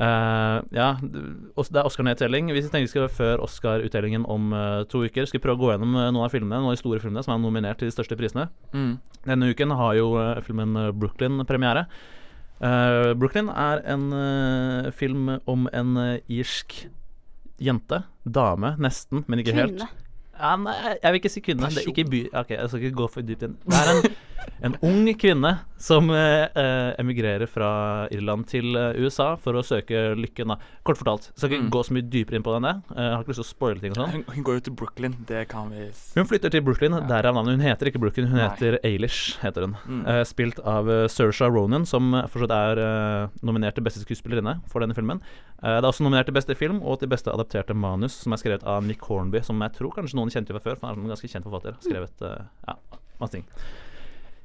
Uh, 0.00 0.60
ja, 0.72 0.96
det 1.00 1.76
er 1.76 1.84
Oscar-nedtelling. 1.84 2.52
Vi 2.52 2.60
tenkte 2.62 2.80
vi 2.80 2.86
skal 2.88 3.08
før 3.08 3.42
Oscar-utdelingen 3.44 4.24
om 4.24 4.52
uh, 4.52 4.84
to 4.88 5.02
uker 5.04 5.26
Skal 5.28 5.40
vi 5.40 5.42
prøve 5.44 5.58
å 5.58 5.60
gå 5.60 5.72
gjennom 5.74 5.92
noen 5.92 6.24
av 6.24 6.32
filmene 6.32 6.56
Noen 6.56 6.70
av 6.70 6.76
de 6.76 6.80
store 6.80 7.02
filmene 7.02 7.24
som 7.26 7.34
er 7.34 7.42
nominert 7.42 7.80
til 7.80 7.90
de 7.90 7.92
største 7.92 8.16
prisene. 8.16 8.46
Mm. 8.72 8.94
Denne 9.26 9.50
uken 9.52 9.74
har 9.76 9.98
jo 9.98 10.14
uh, 10.16 10.40
filmen 10.46 10.76
Brooklyn 10.96 11.44
premiere. 11.48 11.86
Eh, 12.60 13.14
Brooklyn 13.16 13.48
er 13.48 13.80
en 13.88 14.92
film 14.92 15.30
om 15.48 15.68
en 15.72 15.96
irsk 16.28 16.82
jente. 17.56 18.02
Dame, 18.24 18.74
nesten, 18.76 19.24
men 19.26 19.40
ikke 19.40 19.56
helt. 19.56 19.84
Ja, 20.40 20.56
nei, 20.56 20.74
jeg 21.02 21.12
vil 21.12 21.20
ikke 21.20 21.30
si 21.36 21.40
kvinne. 21.44 21.68
Det 21.70 21.84
er 21.84 21.92
ikke 21.92 22.08
by... 22.10 22.20
Ok, 22.40 22.50
jeg 22.56 22.68
skal 22.72 22.80
ikke 22.86 22.96
gå 23.02 23.08
for 23.12 23.26
dypt 23.28 23.42
inn. 23.46 23.56
Det 23.68 23.76
er 23.76 23.90
en, 23.92 24.14
en 24.70 24.76
ung 24.88 25.08
kvinne 25.20 25.50
som 25.80 26.08
eh, 26.12 26.46
eh, 26.56 26.90
emigrerer 27.00 27.48
fra 27.48 27.68
Irland 28.12 28.46
til 28.48 28.74
eh, 28.76 28.96
USA 29.00 29.34
for 29.40 29.56
å 29.56 29.62
søke 29.64 30.14
lykken. 30.16 30.52
Da. 30.52 30.56
Kort 30.84 31.00
fortalt. 31.00 31.30
Skal 31.36 31.50
ikke 31.52 31.60
Mm. 31.60 31.70
gå 31.74 31.80
så 31.84 31.92
mye 31.92 32.06
dypere 32.08 32.38
inn 32.40 32.44
på 32.46 32.54
den. 32.56 32.66
jeg. 32.70 32.80
Eh, 32.96 33.02
Jeg 33.04 33.12
har 33.16 33.22
ikke 33.24 33.32
lyst 33.34 33.42
til 33.42 33.46
å 33.46 33.50
spoile 33.50 33.80
ting 33.82 33.92
og 33.92 34.00
sånn. 34.00 34.12
Hun, 34.16 34.24
hun 34.36 34.44
går 34.48 34.54
jo 34.58 34.64
til 34.70 34.76
Brooklyn, 34.80 35.16
det 35.28 35.42
kan 35.52 35.68
vi 35.72 35.86
s- 35.90 36.12
Hun 36.16 36.24
flytter 36.30 36.50
til 36.54 36.64
Brooklyn, 36.64 36.96
derav 37.10 37.36
navnet. 37.36 37.58
Hun 37.60 37.66
heter 37.68 37.90
ikke 37.92 38.00
Brooklyn, 38.00 38.28
hun 38.32 38.40
Nei. 38.40 38.48
heter 38.48 38.78
Ailish. 38.84 39.36
heter 39.44 39.66
hun. 39.68 39.76
Mm. 39.86 40.02
Eh, 40.08 40.22
spilt 40.24 40.60
av 40.64 40.88
uh, 40.88 41.04
Saoirse 41.12 41.48
Ronan, 41.52 41.84
som 41.88 42.12
fortsatt 42.32 42.54
er 42.56 42.80
eh, 42.86 43.28
nominert 43.44 43.76
til 43.76 43.84
beste 43.84 44.00
skuespillerinne 44.04 44.58
for 44.72 44.80
denne 44.80 44.96
filmen. 44.96 45.20
Eh, 45.60 45.76
det 45.76 45.84
er 45.84 45.90
også 45.90 46.04
nominert 46.06 46.30
til 46.30 46.36
beste 46.38 46.56
film 46.56 46.80
og 46.82 47.00
til 47.02 47.08
beste 47.12 47.28
adapterte 47.32 47.76
manus, 47.76 48.16
som 48.24 48.32
er 48.32 48.40
skrevet 48.40 48.64
av 48.64 48.82
Nick 48.88 49.04
Hornby, 49.08 49.42
som 49.44 49.60
jeg 49.60 49.74
tror 49.76 49.92
kanskje 49.98 50.16
noen 50.16 50.29
kjente 50.32 50.54
fra 50.56 50.62
før, 50.64 50.76
for 50.80 50.88
han 50.88 50.96
er 50.98 51.04
en 51.06 51.12
ganske 51.14 51.28
kjent 51.30 51.46
forfatter. 51.46 51.76
Skrevet 51.84 52.24
eh, 52.26 52.42
ja, 52.68 52.74
masse 53.20 53.36
ting. 53.36 53.46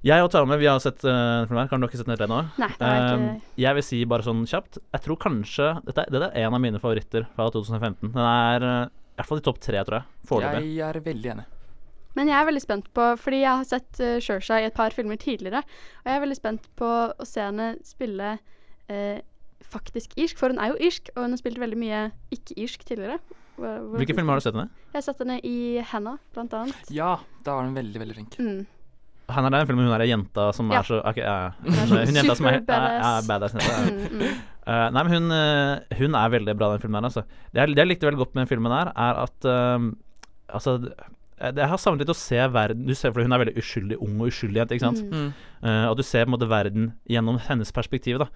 Jeg 0.06 0.22
og 0.22 0.30
Tarme 0.30 0.58
vi 0.62 0.68
har 0.70 0.78
sett 0.84 1.02
uh, 1.08 1.48
filmen 1.50 1.64
her. 1.64 1.70
Kan 1.72 1.82
dere 1.82 1.90
ikke 1.90 1.98
sett 1.98 2.10
den 2.12 2.26
ennå? 2.28 2.44
Nei, 2.62 2.68
det 2.78 2.86
har 2.86 2.96
jeg 3.00 3.06
Uh, 3.16 3.24
ikke. 3.40 3.54
jeg 3.64 3.76
vil 3.80 3.86
si 3.88 4.00
bare 4.06 4.26
sånn 4.28 4.44
kjapt 4.46 4.78
Jeg 4.94 5.02
tror 5.02 5.18
kanskje 5.24 5.70
Dette, 5.88 6.04
er- 6.04 6.12
dette 6.14 6.28
er 6.30 6.46
en 6.46 6.54
av 6.54 6.62
mine 6.62 6.78
favoritter 6.84 7.26
fra 7.34 7.48
2015. 7.50 8.12
Den 8.14 8.22
er 8.22 8.66
uh, 8.68 8.86
i 8.86 9.18
hvert 9.18 9.30
fall 9.32 9.42
i 9.42 9.46
topp 9.48 9.60
tre, 9.66 9.82
tror 9.88 9.98
jeg. 10.02 10.06
Foreløpig. 10.30 10.70
Jeg 10.76 10.86
er 10.92 11.00
veldig 11.08 11.32
enig. 11.34 11.46
Men 12.16 12.30
jeg 12.30 12.38
er 12.38 12.46
veldig 12.48 12.62
spent 12.64 12.86
på 12.96 13.06
Fordi 13.20 13.40
jeg 13.42 13.50
har 13.62 13.66
sett 13.72 14.02
uh, 14.04 14.20
Shersha 14.24 14.60
i 14.62 14.68
et 14.70 14.76
par 14.78 14.94
filmer 14.94 15.18
tidligere, 15.20 15.64
og 15.66 16.12
jeg 16.12 16.20
er 16.20 16.24
veldig 16.28 16.38
spent 16.38 16.70
på 16.78 16.92
å 17.18 17.26
se 17.28 17.42
henne 17.42 17.72
spille 17.88 18.36
uh, 18.92 19.18
faktisk 19.66 20.14
irsk, 20.22 20.38
for 20.38 20.54
hun 20.54 20.62
er 20.62 20.70
jo 20.76 20.78
irsk, 20.86 21.10
og 21.16 21.26
hun 21.26 21.34
har 21.34 21.42
spilt 21.42 21.58
veldig 21.60 21.80
mye 21.82 22.04
ikke-irsk 22.36 22.86
tidligere. 22.86 23.18
Hva- 23.56 23.80
hva- 23.80 23.98
Hvilke 24.02 24.16
filmer 24.18 24.36
har 24.36 24.40
du 24.42 24.46
sett 24.46 24.56
henne? 24.58 24.70
Jeg 24.92 24.98
har 25.00 25.06
sett 25.06 25.20
henne 25.24 25.40
i 25.48 25.58
Hannah, 25.92 26.18
blant 26.36 26.54
annet. 26.54 26.90
Ja, 26.92 27.14
da 27.46 27.56
var 27.56 27.64
hun 27.70 27.76
veldig, 27.78 28.00
veldig 28.02 28.16
flink. 28.18 28.36
Mm. 28.40 28.66
Han 29.36 29.46
er 29.48 29.56
en 29.58 29.66
film 29.68 29.80
hvor 29.80 29.88
hun 29.88 29.96
er 29.96 30.04
ei 30.06 30.10
jenta 30.12 30.54
som 30.54 30.70
Ja. 30.70 30.80
er 30.80 30.84
så 30.84 31.00
okay, 31.02 31.24
ja. 31.24 31.52
Hun 31.64 31.74
er 31.74 31.88
sånn 31.90 32.06
Hun 32.06 32.20
jenta 32.20 32.36
som 32.38 32.46
er, 32.46 32.60
super 32.60 32.74
er, 32.76 33.00
er 33.02 33.22
badass. 33.26 33.56
Mm, 33.56 34.20
mm. 34.20 34.36
Uh, 34.68 34.90
nei, 34.94 35.04
men 35.04 35.12
hun, 35.16 35.32
eh, 35.32 35.98
hun 35.98 36.16
er 36.20 36.30
veldig 36.36 36.56
bra, 36.60 36.70
den 36.76 36.84
filmen 36.84 37.00
her, 37.02 37.10
altså. 37.10 37.24
Det 37.54 37.62
jeg, 37.64 37.74
det 37.76 37.82
jeg 37.82 37.88
likte 37.94 38.06
veldig 38.10 38.22
godt 38.22 38.36
med 38.36 38.44
den 38.46 38.52
filmen 38.54 38.72
her, 38.76 38.92
er 38.96 39.24
at 39.26 39.46
eh, 39.46 39.92
Altså 40.56 40.78
det, 40.78 41.58
jeg 41.58 41.68
har 41.68 41.80
savnet 41.82 42.04
litt 42.06 42.12
å 42.14 42.16
se 42.16 42.38
verden 42.54 42.86
Du 42.86 42.94
ser 42.96 43.12
fordi 43.12 43.26
hun 43.26 43.34
er 43.36 43.42
veldig 43.42 43.58
uskyldig 43.60 43.98
ung 44.00 44.20
og 44.22 44.30
uskyldig 44.30 44.62
jente, 44.62 44.78
ikke 44.78 44.86
sant? 44.86 45.02
Mm. 45.10 45.34
Uh, 45.66 45.86
og 45.90 45.98
du 45.98 46.04
ser 46.06 46.24
på 46.26 46.30
en 46.30 46.36
måte 46.38 46.48
verden 46.52 46.92
gjennom 47.10 47.40
hennes 47.50 47.72
perspektiv, 47.76 48.22
da. 48.22 48.30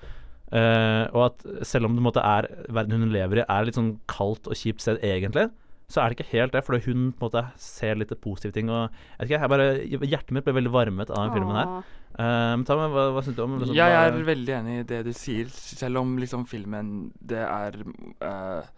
Eh, 0.50 1.06
og 1.14 1.26
at 1.28 1.66
selv 1.68 1.86
om 1.86 1.96
det 1.96 2.02
på 2.02 2.08
måte 2.10 2.26
er 2.26 2.48
verden 2.74 3.06
hun 3.06 3.14
lever 3.14 3.44
i, 3.44 3.48
er 3.48 3.68
litt 3.68 3.78
sånn 3.78 3.98
kaldt 4.10 4.50
og 4.50 4.58
kjipt 4.58 4.82
sted 4.82 5.02
egentlig, 5.06 5.50
så 5.90 6.02
er 6.04 6.12
det 6.12 6.20
ikke 6.20 6.34
helt 6.36 6.54
det, 6.54 6.62
fordi 6.66 6.84
hun 6.86 7.08
på 7.18 7.26
en 7.26 7.32
måte 7.32 7.44
ser 7.62 7.98
litt 7.98 8.12
positive 8.22 8.54
ting. 8.54 8.70
Og 8.70 8.84
jeg 8.86 9.24
vet 9.24 9.30
ikke, 9.30 9.40
jeg 9.42 9.54
bare, 9.56 9.70
Hjertet 10.12 10.36
mitt 10.38 10.46
ble 10.46 10.58
veldig 10.60 10.74
varmet 10.74 11.14
av 11.14 11.24
den 11.26 11.36
filmen 11.38 11.58
her. 11.58 11.72
Eh, 12.20 12.56
ta 12.68 12.78
med, 12.78 12.94
hva, 12.94 13.06
hva 13.16 13.24
syns 13.26 13.38
du 13.38 13.44
om 13.46 13.58
liksom, 13.58 13.76
Jeg 13.78 13.96
er 13.96 14.18
veldig 14.28 14.56
enig 14.58 14.80
i 14.82 14.88
det 14.90 15.04
du 15.08 15.14
sier, 15.18 15.50
selv 15.54 16.02
om 16.02 16.18
liksom 16.20 16.42
filmen 16.50 16.90
Det 17.16 17.40
er 17.46 17.78
eh, 17.80 18.72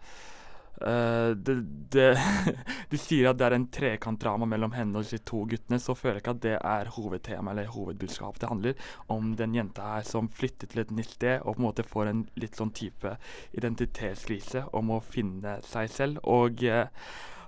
det, 0.82 1.54
det 1.94 2.08
De 2.92 2.98
sier 3.00 3.30
at 3.30 3.38
det 3.40 3.46
er 3.46 3.56
en 3.56 3.68
trekantdrama 3.72 4.48
mellom 4.48 4.74
henne 4.76 5.00
og 5.00 5.08
de 5.08 5.20
to 5.24 5.44
guttene, 5.48 5.78
så 5.80 5.94
føler 5.96 6.18
jeg 6.18 6.24
ikke 6.24 6.34
at 6.36 6.44
det 6.44 6.54
er 6.58 6.92
hovedtema 6.96 7.52
eller 7.54 7.70
hovedbudskapet. 7.72 8.42
Det 8.42 8.50
handler 8.50 8.88
om 9.12 9.32
den 9.38 9.56
jenta 9.56 9.94
her 9.94 10.06
som 10.08 10.28
flytter 10.32 10.68
til 10.68 10.84
et 10.84 10.94
nytt 10.94 11.16
sted 11.16 11.42
og 11.42 11.56
på 11.56 11.60
en 11.60 11.66
måte 11.66 11.86
får 11.86 12.10
en 12.10 12.24
litt 12.40 12.58
sånn 12.58 12.72
type 12.76 13.16
identitetskrise 13.56 14.66
om 14.76 14.92
å 14.96 15.02
finne 15.04 15.58
seg 15.66 15.90
selv. 15.92 16.22
Og 16.28 16.64
eh, 16.66 16.88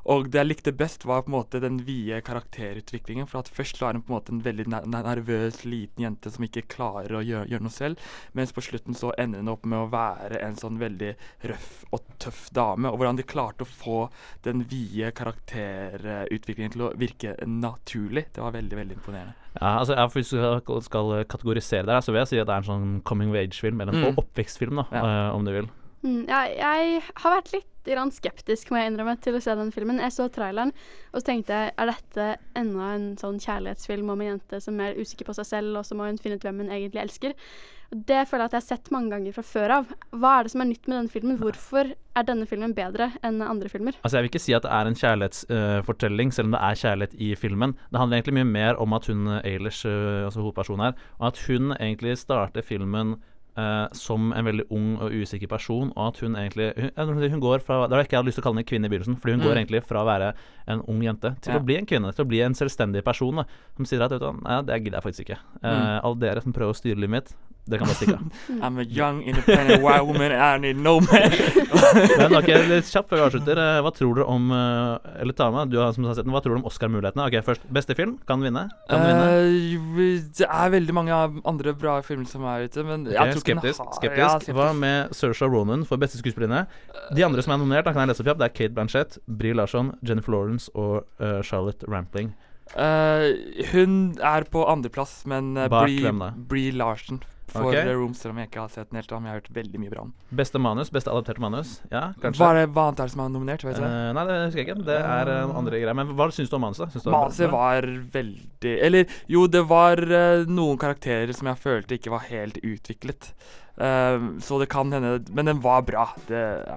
og 0.05 0.29
det 0.29 0.41
jeg 0.41 0.49
likte 0.51 0.73
best, 0.77 1.07
var 1.09 1.23
på 1.25 1.31
en 1.31 1.37
måte 1.39 1.61
den 1.63 1.79
vide 1.87 2.21
karakterutviklingen. 2.25 3.29
For 3.31 3.41
at 3.41 3.51
først 3.53 3.79
så 3.81 3.89
er 3.89 3.97
hun 3.97 4.05
på 4.05 4.13
en 4.13 4.17
måte 4.19 4.35
en 4.35 4.43
veldig 4.45 4.67
nervøs, 4.93 5.63
liten 5.65 6.05
jente 6.05 6.33
som 6.33 6.45
ikke 6.45 6.67
klarer 6.75 7.17
å 7.17 7.23
gjøre, 7.25 7.49
gjøre, 7.53 7.65
noe 7.65 7.73
selv. 7.75 8.11
Mens 8.37 8.53
på 8.53 8.65
slutten 8.65 8.99
så 8.99 9.15
ender 9.21 9.41
hun 9.41 9.53
opp 9.55 9.65
med 9.69 9.81
å 9.81 9.89
være 9.93 10.43
en 10.45 10.59
sånn 10.61 10.81
veldig 10.83 11.15
røff 11.53 11.71
og 11.97 12.05
tøff 12.21 12.47
dame. 12.57 12.93
Og 12.93 13.01
hvordan 13.01 13.21
de 13.21 13.29
klarte 13.29 13.65
å 13.65 13.71
få 13.71 14.01
den 14.45 14.67
vide 14.69 15.15
karakterutviklingen 15.17 16.77
til 16.77 16.89
å 16.89 16.93
virke 17.01 17.39
naturlig, 17.49 18.29
det 18.35 18.45
var 18.45 18.57
veldig, 18.59 18.81
veldig 18.83 18.99
imponerende. 19.01 19.39
Ja, 19.55 19.79
altså 19.79 19.95
jeg, 19.95 20.11
Hvis 20.17 20.33
du 20.35 20.81
skal 20.83 21.13
kategorisere 21.31 21.87
det, 21.87 21.95
her, 21.95 22.05
så 22.05 22.13
vil 22.13 22.25
jeg 22.25 22.33
si 22.33 22.41
at 22.43 22.49
det 22.51 22.57
er 22.57 22.65
en 22.65 22.69
sånn 22.69 22.97
coming 23.07 23.31
of 23.31 23.39
age-film, 23.39 23.81
eller 23.81 23.95
en 23.95 24.09
mm. 24.11 24.19
oppvekstfilm, 24.21 24.83
da, 24.83 24.87
ja. 24.93 25.05
uh, 25.05 25.37
om 25.37 25.47
du 25.47 25.55
vil. 25.55 25.71
Mm, 26.05 26.25
ja, 26.29 26.43
jeg 26.51 27.05
har 27.23 27.39
vært 27.39 27.55
litt 27.55 27.71
skeptisk 27.85 28.71
må 28.71 28.81
jeg 28.81 28.93
innrømme, 28.93 29.17
til 29.21 29.37
å 29.37 29.41
se 29.41 29.55
den 29.55 29.73
filmen. 29.73 30.01
Jeg 30.01 30.13
så 30.13 30.29
traileren, 30.29 30.73
og 31.13 31.21
så 31.21 31.27
tenkte 31.27 31.53
jeg 31.53 31.73
er 31.77 31.87
dette 31.87 32.37
enda 32.57 32.95
en 32.95 33.17
sånn 33.17 33.39
kjærlighetsfilm 33.39 34.11
om 34.11 34.21
en 34.21 34.35
jente 34.35 34.61
som 34.61 34.81
er 34.81 34.97
usikker 34.97 35.25
på 35.25 35.35
seg 35.35 35.47
selv, 35.47 35.79
og 35.79 35.85
så 35.85 35.95
må 35.95 36.09
hun 36.09 36.19
finne 36.19 36.37
ut 36.37 36.45
hvem 36.45 36.65
hun 36.65 36.71
egentlig 36.73 37.03
elsker. 37.03 37.35
Og 37.93 38.01
Det 38.09 38.25
føler 38.29 38.45
jeg 38.45 38.49
at 38.49 38.55
jeg 38.55 38.63
har 38.63 38.67
sett 38.67 38.91
mange 38.91 39.11
ganger 39.13 39.35
fra 39.37 39.45
før 39.47 39.75
av. 39.75 39.93
Hva 40.11 40.31
er 40.39 40.47
det 40.47 40.53
som 40.55 40.63
er 40.65 40.71
nytt 40.71 40.89
med 40.89 40.97
denne 40.97 41.13
filmen? 41.13 41.37
Hvorfor 41.39 41.93
er 41.95 42.27
denne 42.27 42.47
filmen 42.47 42.75
bedre 42.75 43.11
enn 43.23 43.43
andre 43.45 43.69
filmer? 43.69 43.99
Altså 44.03 44.19
Jeg 44.19 44.25
vil 44.25 44.33
ikke 44.33 44.43
si 44.43 44.57
at 44.57 44.65
det 44.65 44.73
er 44.73 44.89
en 44.89 44.99
kjærlighetsfortelling, 44.99 46.33
uh, 46.33 46.35
selv 46.35 46.49
om 46.49 46.57
det 46.57 46.63
er 46.65 46.81
kjærlighet 46.81 47.15
i 47.21 47.35
filmen. 47.39 47.77
Det 47.93 48.01
handler 48.01 48.19
egentlig 48.19 48.39
mye 48.41 48.51
mer 48.51 48.81
om 48.83 48.97
at 48.97 49.07
hun 49.11 49.29
Eilers, 49.45 49.85
uh, 49.85 50.25
altså 50.25 50.43
hovedpersonen 50.43 50.89
her, 50.89 50.99
og 51.21 51.29
at 51.31 51.45
hun 51.47 51.77
egentlig 51.77 52.17
starter 52.19 52.67
filmen 52.67 53.19
Uh, 53.55 53.87
som 53.95 54.33
en 54.35 54.49
veldig 54.49 54.65
ung 54.75 54.97
og 54.99 55.13
usikker 55.15 55.47
person, 55.47 55.93
og 55.95 56.09
at 56.09 56.17
hun 56.25 56.35
egentlig 56.35 56.73
Hun, 56.99 57.21
hun 57.23 57.43
går 57.45 57.63
fra 57.63 57.85
Det 57.87 57.95
var 57.95 58.03
ikke 58.03 58.17
jeg 58.17 58.19
hadde 58.19 58.27
lyst 58.27 58.41
til 58.41 58.43
å 58.43 58.47
kalle 58.49 58.59
henne 58.59 58.67
kvinne 58.67 58.89
i 58.89 58.91
begynnelsen, 58.91 59.19
fordi 59.23 59.37
hun 59.37 59.43
mm. 59.45 59.47
går 59.47 59.61
egentlig 59.61 59.81
fra 59.87 60.01
å 60.03 60.09
være 60.09 60.33
en 60.75 60.83
ung 60.91 61.05
jente 61.05 61.31
til 61.39 61.55
ja. 61.55 61.61
å 61.61 61.67
bli 61.69 61.77
en 61.79 61.87
kvinne, 61.87 62.11
til 62.11 62.27
å 62.27 62.31
bli 62.33 62.41
en 62.43 62.59
selvstendig 62.59 63.05
person 63.07 63.39
da, 63.39 63.45
som 63.77 63.87
sier 63.87 64.03
at 64.03 64.11
vet 64.11 64.25
du, 64.25 64.43
ja, 64.43 64.59
det 64.59 64.81
gidder 64.81 64.99
jeg 64.99 65.07
faktisk 65.07 65.29
ikke. 65.29 65.39
Uh, 65.61 65.69
mm. 65.71 65.87
Alle 66.01 66.21
dere 66.25 66.43
som 66.43 66.57
prøver 66.57 66.75
å 66.75 66.81
styre 66.81 66.99
livet 66.99 67.15
mitt, 67.15 67.31
det 67.67 67.79
kan 67.81 67.89
bare 67.89 67.97
stikke 67.97 68.17
av. 68.19 68.49
I'm 68.61 68.79
a 68.79 68.85
young, 68.85 69.23
independent 69.23 69.83
white 69.83 70.05
woman. 70.05 70.33
I 70.33 70.59
need 70.59 70.77
no 70.77 71.01
man. 71.01 71.33
Men 72.19 72.37
ok, 72.37 72.51
litt 72.69 72.91
kjapt 72.93 73.09
før 73.09 73.23
vi 73.23 73.25
avslutter. 73.25 73.61
Eh, 73.63 73.79
hva 73.87 73.93
tror 73.97 74.19
dere 74.19 74.27
om 74.29 74.53
eh, 74.53 75.23
Eller 75.23 75.37
ta 75.39 75.49
med, 75.55 75.73
du 75.73 75.79
har, 75.81 75.95
som 75.97 76.05
har 76.05 76.19
sett 76.19 76.29
den, 76.29 76.35
hva 76.35 76.43
tror 76.45 76.59
du 76.59 76.61
om 76.61 76.69
Oscar-mulighetene? 76.69 77.25
Ok, 77.25 77.39
først, 77.47 77.65
Beste 77.73 77.97
film? 77.97 78.19
Kan 78.29 78.45
vinne? 78.45 78.67
Kan 78.91 79.01
uh, 79.01 79.09
vinne? 79.09 80.21
Det 80.37 80.45
er 80.45 80.77
veldig 80.77 80.99
mange 81.01 81.23
andre 81.41 81.77
bra 81.81 81.97
filmer 82.05 82.29
som 82.29 82.45
er 82.53 82.69
ute, 82.69 82.85
men 82.85 83.09
okay, 83.09 83.17
jeg 83.17 83.33
tror 83.33 83.45
skeptisk, 83.47 83.81
har, 83.81 83.93
skeptisk. 83.97 84.21
Ja, 84.21 84.31
skeptisk. 84.37 84.59
Hva 84.61 84.71
med 84.85 85.17
Saoirse 85.17 85.49
Ronan 85.49 85.89
for 85.89 86.05
beste 86.05 86.21
skuespillerinne? 86.21 86.67
De 87.17 87.25
andre 87.25 87.45
som 87.45 87.57
er 87.57 87.65
nominert, 87.65 87.89
da 87.89 87.97
kan 87.97 88.05
jeg 88.05 88.13
lese 88.13 88.25
opp 88.25 88.35
kjapt. 88.35 88.45
Det 88.45 88.51
er 88.51 88.57
Kate 88.61 88.77
Blanchett, 88.77 89.21
Brie 89.41 89.57
Larson, 89.57 89.95
Jennifer 90.05 90.37
Lawrence 90.37 90.69
og 90.77 91.07
uh, 91.17 91.41
Charlotte 91.41 91.89
Rampling. 91.89 92.35
Uh, 92.77 93.33
hun 93.73 94.19
er 94.21 94.45
på 94.53 94.65
andreplass, 94.69 95.23
men 95.31 95.55
uh, 95.57 95.69
Brie, 95.73 96.13
Brie 96.49 96.73
Larson 96.77 97.25
for 97.55 97.71
okay. 97.71 97.91
Room, 97.95 98.15
selv 98.19 98.35
om 98.35 98.41
jeg 98.43 98.51
ikke 98.51 98.63
har 98.65 98.73
sett 98.73 98.91
den 98.91 99.01
helt. 99.01 99.13
Men 99.15 99.29
jeg 99.29 99.33
har 99.33 99.41
hørt 99.41 99.51
veldig 99.59 99.81
mye 99.83 99.93
bra 99.93 100.05
om 100.05 100.13
Beste 100.41 100.61
manus, 100.63 100.91
beste 100.95 101.13
adapterte 101.13 101.43
manus. 101.45 101.75
Ja, 101.93 102.05
kanskje. 102.23 102.41
Hva, 102.43 102.51
er 102.53 102.61
det, 102.61 102.71
hva 102.75 102.87
annet 102.91 103.03
er 103.03 103.11
det 103.11 103.15
som 103.15 103.25
er 103.25 103.35
nominert? 103.35 103.67
Vet 103.67 103.81
uh, 103.83 103.91
nei, 104.17 104.25
det 104.31 104.39
husker 104.43 104.63
jeg 104.63 104.69
ikke. 104.69 104.87
Det 104.89 105.01
er 105.01 105.33
uh, 105.33 105.57
andre 105.61 105.83
greier. 105.83 105.99
Men 106.01 106.15
hva 106.19 106.29
syns 106.35 106.53
du 106.53 106.57
om 106.59 106.65
manuset? 106.67 106.99
Manuset 107.07 107.53
var 107.53 107.89
veldig 108.15 108.75
Eller 108.89 109.19
jo, 109.31 109.45
det 109.51 109.65
var 109.71 110.03
uh, 110.03 110.47
noen 110.51 110.81
karakterer 110.81 111.35
som 111.37 111.53
jeg 111.53 111.63
følte 111.63 111.99
ikke 111.99 112.15
var 112.15 112.27
helt 112.31 112.59
utviklet. 112.63 113.35
Så 113.75 114.59
det 114.61 114.69
kan 114.71 114.93
hende 114.95 115.17
Men 115.35 115.49
den 115.51 115.59
var 115.65 115.81
bra. 115.83 116.05
Det, 116.29 116.43
ja. 116.63 116.77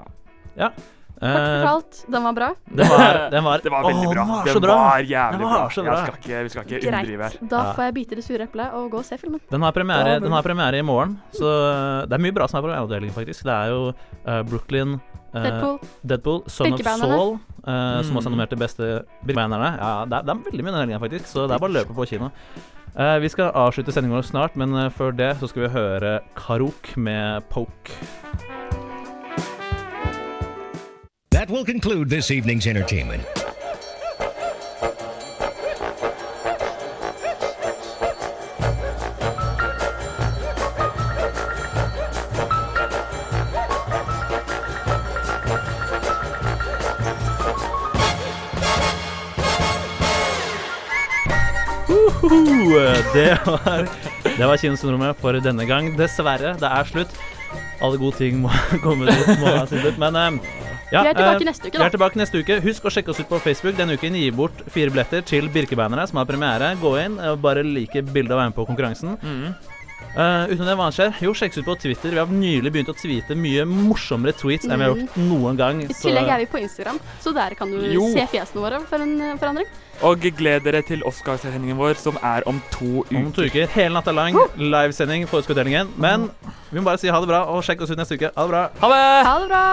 ja. 0.57 0.71
Kort 1.17 1.29
eh, 1.33 1.61
fortalt, 1.61 1.99
den 2.13 2.23
var 2.23 2.33
bra. 2.37 2.47
Den 2.65 2.89
var, 2.89 3.15
den 3.33 3.43
var, 3.43 3.61
det 3.63 3.71
var 3.73 3.85
veldig 3.87 4.09
bra. 4.11 4.25
Den 4.45 4.53
var, 4.53 4.61
den 4.61 4.69
var 4.69 4.99
jævlig 4.99 5.39
den 5.39 5.47
var 5.47 5.55
bra. 5.57 5.69
Skal 5.71 6.19
ikke, 6.19 6.41
vi 6.43 6.49
skal 6.53 6.65
ikke 6.67 6.77
Greit. 6.77 6.91
underdrive 6.91 7.23
her. 7.23 7.37
Da 7.53 7.61
får 7.73 7.87
jeg 7.87 7.95
bite 7.95 8.19
det 8.19 8.25
sure 8.27 8.45
eplet 8.45 8.75
og 8.77 8.91
gå 8.91 9.01
og 9.01 9.07
se 9.07 9.17
filmen. 9.17 9.41
Den 9.49 9.65
har 9.65 9.73
premiere, 9.73 10.19
den 10.21 10.35
har 10.37 10.45
premiere 10.45 10.77
i 10.77 10.85
morgen, 10.85 11.17
så 11.33 11.53
det 12.05 12.19
er 12.19 12.21
mye 12.21 12.35
bra 12.37 12.45
som 12.51 12.59
er 12.59 12.67
på 12.67 12.73
avdelingen, 12.75 13.15
faktisk. 13.17 13.47
Det 13.49 13.55
er 13.55 13.73
jo 13.73 13.81
uh, 13.89 14.41
Brooklyn 14.45 14.99
uh, 15.33 15.41
Deadpool. 15.41 15.79
Deadpool 16.05 16.41
Son 16.53 16.77
of 16.77 16.85
Soul, 17.01 17.33
uh, 17.65 17.73
mm. 17.73 18.03
som 18.05 18.21
også 18.21 18.29
er 18.29 18.35
nominert 18.35 18.53
til 18.53 18.61
beste 18.61 18.91
Birkebeinerne. 19.23 19.73
Ja, 19.73 19.93
det 20.05 20.19
er, 20.19 20.27
det 20.27 20.35
er 20.35 20.43
veldig 20.51 20.67
mye 20.67 20.79
helgen, 20.83 21.05
faktisk, 21.07 21.31
så 21.33 21.47
det 21.47 21.57
er 21.57 21.65
bare 21.65 21.73
å 21.73 21.77
løpe 21.79 21.97
på 21.97 22.05
kino. 22.13 22.29
Uh, 22.93 23.17
vi 23.21 23.33
skal 23.33 23.49
avslutte 23.57 23.93
sendingen 23.93 24.19
vår 24.19 24.29
snart, 24.29 24.53
men 24.57 24.77
uh, 24.77 24.85
før 24.93 25.17
det 25.17 25.33
så 25.41 25.49
skal 25.49 25.65
vi 25.65 25.73
høre 25.79 26.19
Karok 26.37 26.93
med 27.01 27.45
Poke. 27.49 27.97
That 31.37 31.51
will 31.51 31.63
conclude 31.63 32.09
this 32.09 32.31
evening's 32.31 32.65
entertainment. 32.65 33.21
Det 53.13 53.37
var, 53.45 53.87
det 54.37 54.45
var 54.45 54.57
kinosyndromet 54.57 55.15
for 55.21 55.31
denne 55.37 55.65
gang. 55.65 55.93
Dessverre, 55.97 56.57
det 56.57 56.65
er 56.65 56.83
slutt. 56.83 57.13
Alle 57.81 57.97
gode 57.97 58.17
ting 58.17 58.41
må 58.41 58.49
komme 58.85 59.05
ut. 59.05 59.35
Må 59.37 59.53
ha 59.53 59.65
sin 59.69 59.85
slutt. 59.85 60.01
Men 60.01 60.17
um, 60.17 60.41
ja, 60.91 61.03
vi 61.03 61.11
er 61.11 61.17
tilbake 61.17 61.43
uh, 61.43 61.47
neste 61.49 61.67
uke, 61.67 61.75
da. 61.75 61.79
Vi 61.79 61.87
er 61.87 61.95
tilbake 61.95 62.21
neste 62.21 62.43
uke. 62.43 62.59
Husk 62.63 62.85
å 62.87 62.93
sjekke 62.93 63.13
oss 63.13 63.23
ut 63.23 63.31
på 63.31 63.39
Facebook. 63.43 63.77
Denne 63.79 63.97
uken 63.99 64.15
gir 64.19 64.35
bort 64.35 64.61
fire 64.73 64.93
billetter 64.93 65.25
til 65.27 65.49
Birkebeinerne, 65.53 66.05
som 66.07 66.21
har 66.21 66.29
premiere. 66.29 66.75
Gå 66.81 66.93
inn 67.03 67.17
og 67.19 67.41
bare 67.43 67.65
like 67.65 68.05
bildet 68.07 68.35
og 68.35 68.39
være 68.39 68.53
med 68.53 68.59
på 68.59 68.67
konkurransen. 68.69 69.17
Mm. 69.21 69.73
Uh, 70.17 70.49
utenom 70.49 70.65
det, 70.65 70.75
hva 70.79 70.87
skjer? 70.93 71.17
Jo, 71.21 71.31
sjekk 71.37 71.53
oss 71.53 71.61
ut 71.61 71.67
på 71.67 71.75
Twitter. 71.83 72.15
Vi 72.15 72.21
har 72.21 72.31
nylig 72.31 72.71
begynt 72.73 72.89
å 72.89 72.95
tweete 72.97 73.35
mye 73.37 73.67
morsommere 73.69 74.33
tweets 74.37 74.65
enn 74.65 74.79
vi 74.79 74.87
har 74.87 74.95
gjort 74.95 75.13
mm. 75.17 75.27
noen 75.29 75.59
gang. 75.59 75.83
I 75.85 75.93
tillegg 75.93 76.31
er 76.33 76.41
vi 76.41 76.47
på 76.49 76.61
Instagram, 76.63 76.97
så 77.21 77.33
der 77.37 77.53
kan 77.59 77.69
du 77.69 77.83
jo. 77.93 78.07
se 78.15 78.25
fjesene 78.31 78.63
våre 78.63 78.81
for 78.89 79.05
en 79.05 79.13
uh, 79.21 79.35
forandring. 79.37 79.69
Og 80.07 80.27
gled 80.39 80.65
dere 80.65 80.81
til 80.85 81.05
Oscarsendingen 81.09 81.77
vår, 81.77 81.97
som 82.01 82.17
er 82.25 82.45
om 82.49 82.61
to 82.73 83.05
uker. 83.05 83.21
Om 83.21 83.31
to 83.37 83.45
uker, 83.45 83.69
Hele 83.77 83.93
natta 83.97 84.13
lang. 84.13 84.37
Livesending 84.57 85.29
på 85.29 85.41
Utskuddelingen. 85.43 85.93
Men 86.01 86.29
vi 86.71 86.79
må 86.79 86.87
bare 86.89 87.01
si 87.01 87.13
ha 87.13 87.21
det 87.21 87.29
bra, 87.29 87.45
og 87.53 87.65
sjekk 87.65 87.85
oss 87.85 87.93
ut 87.93 88.01
neste 88.01 88.17
uke. 88.17 88.33
Ha 88.33 88.45
det 88.45 88.53
bra. 88.53 88.69
Ha 88.81 88.93
det! 88.93 89.09
Ha 89.29 89.41
det 89.41 89.49
bra. 89.53 89.65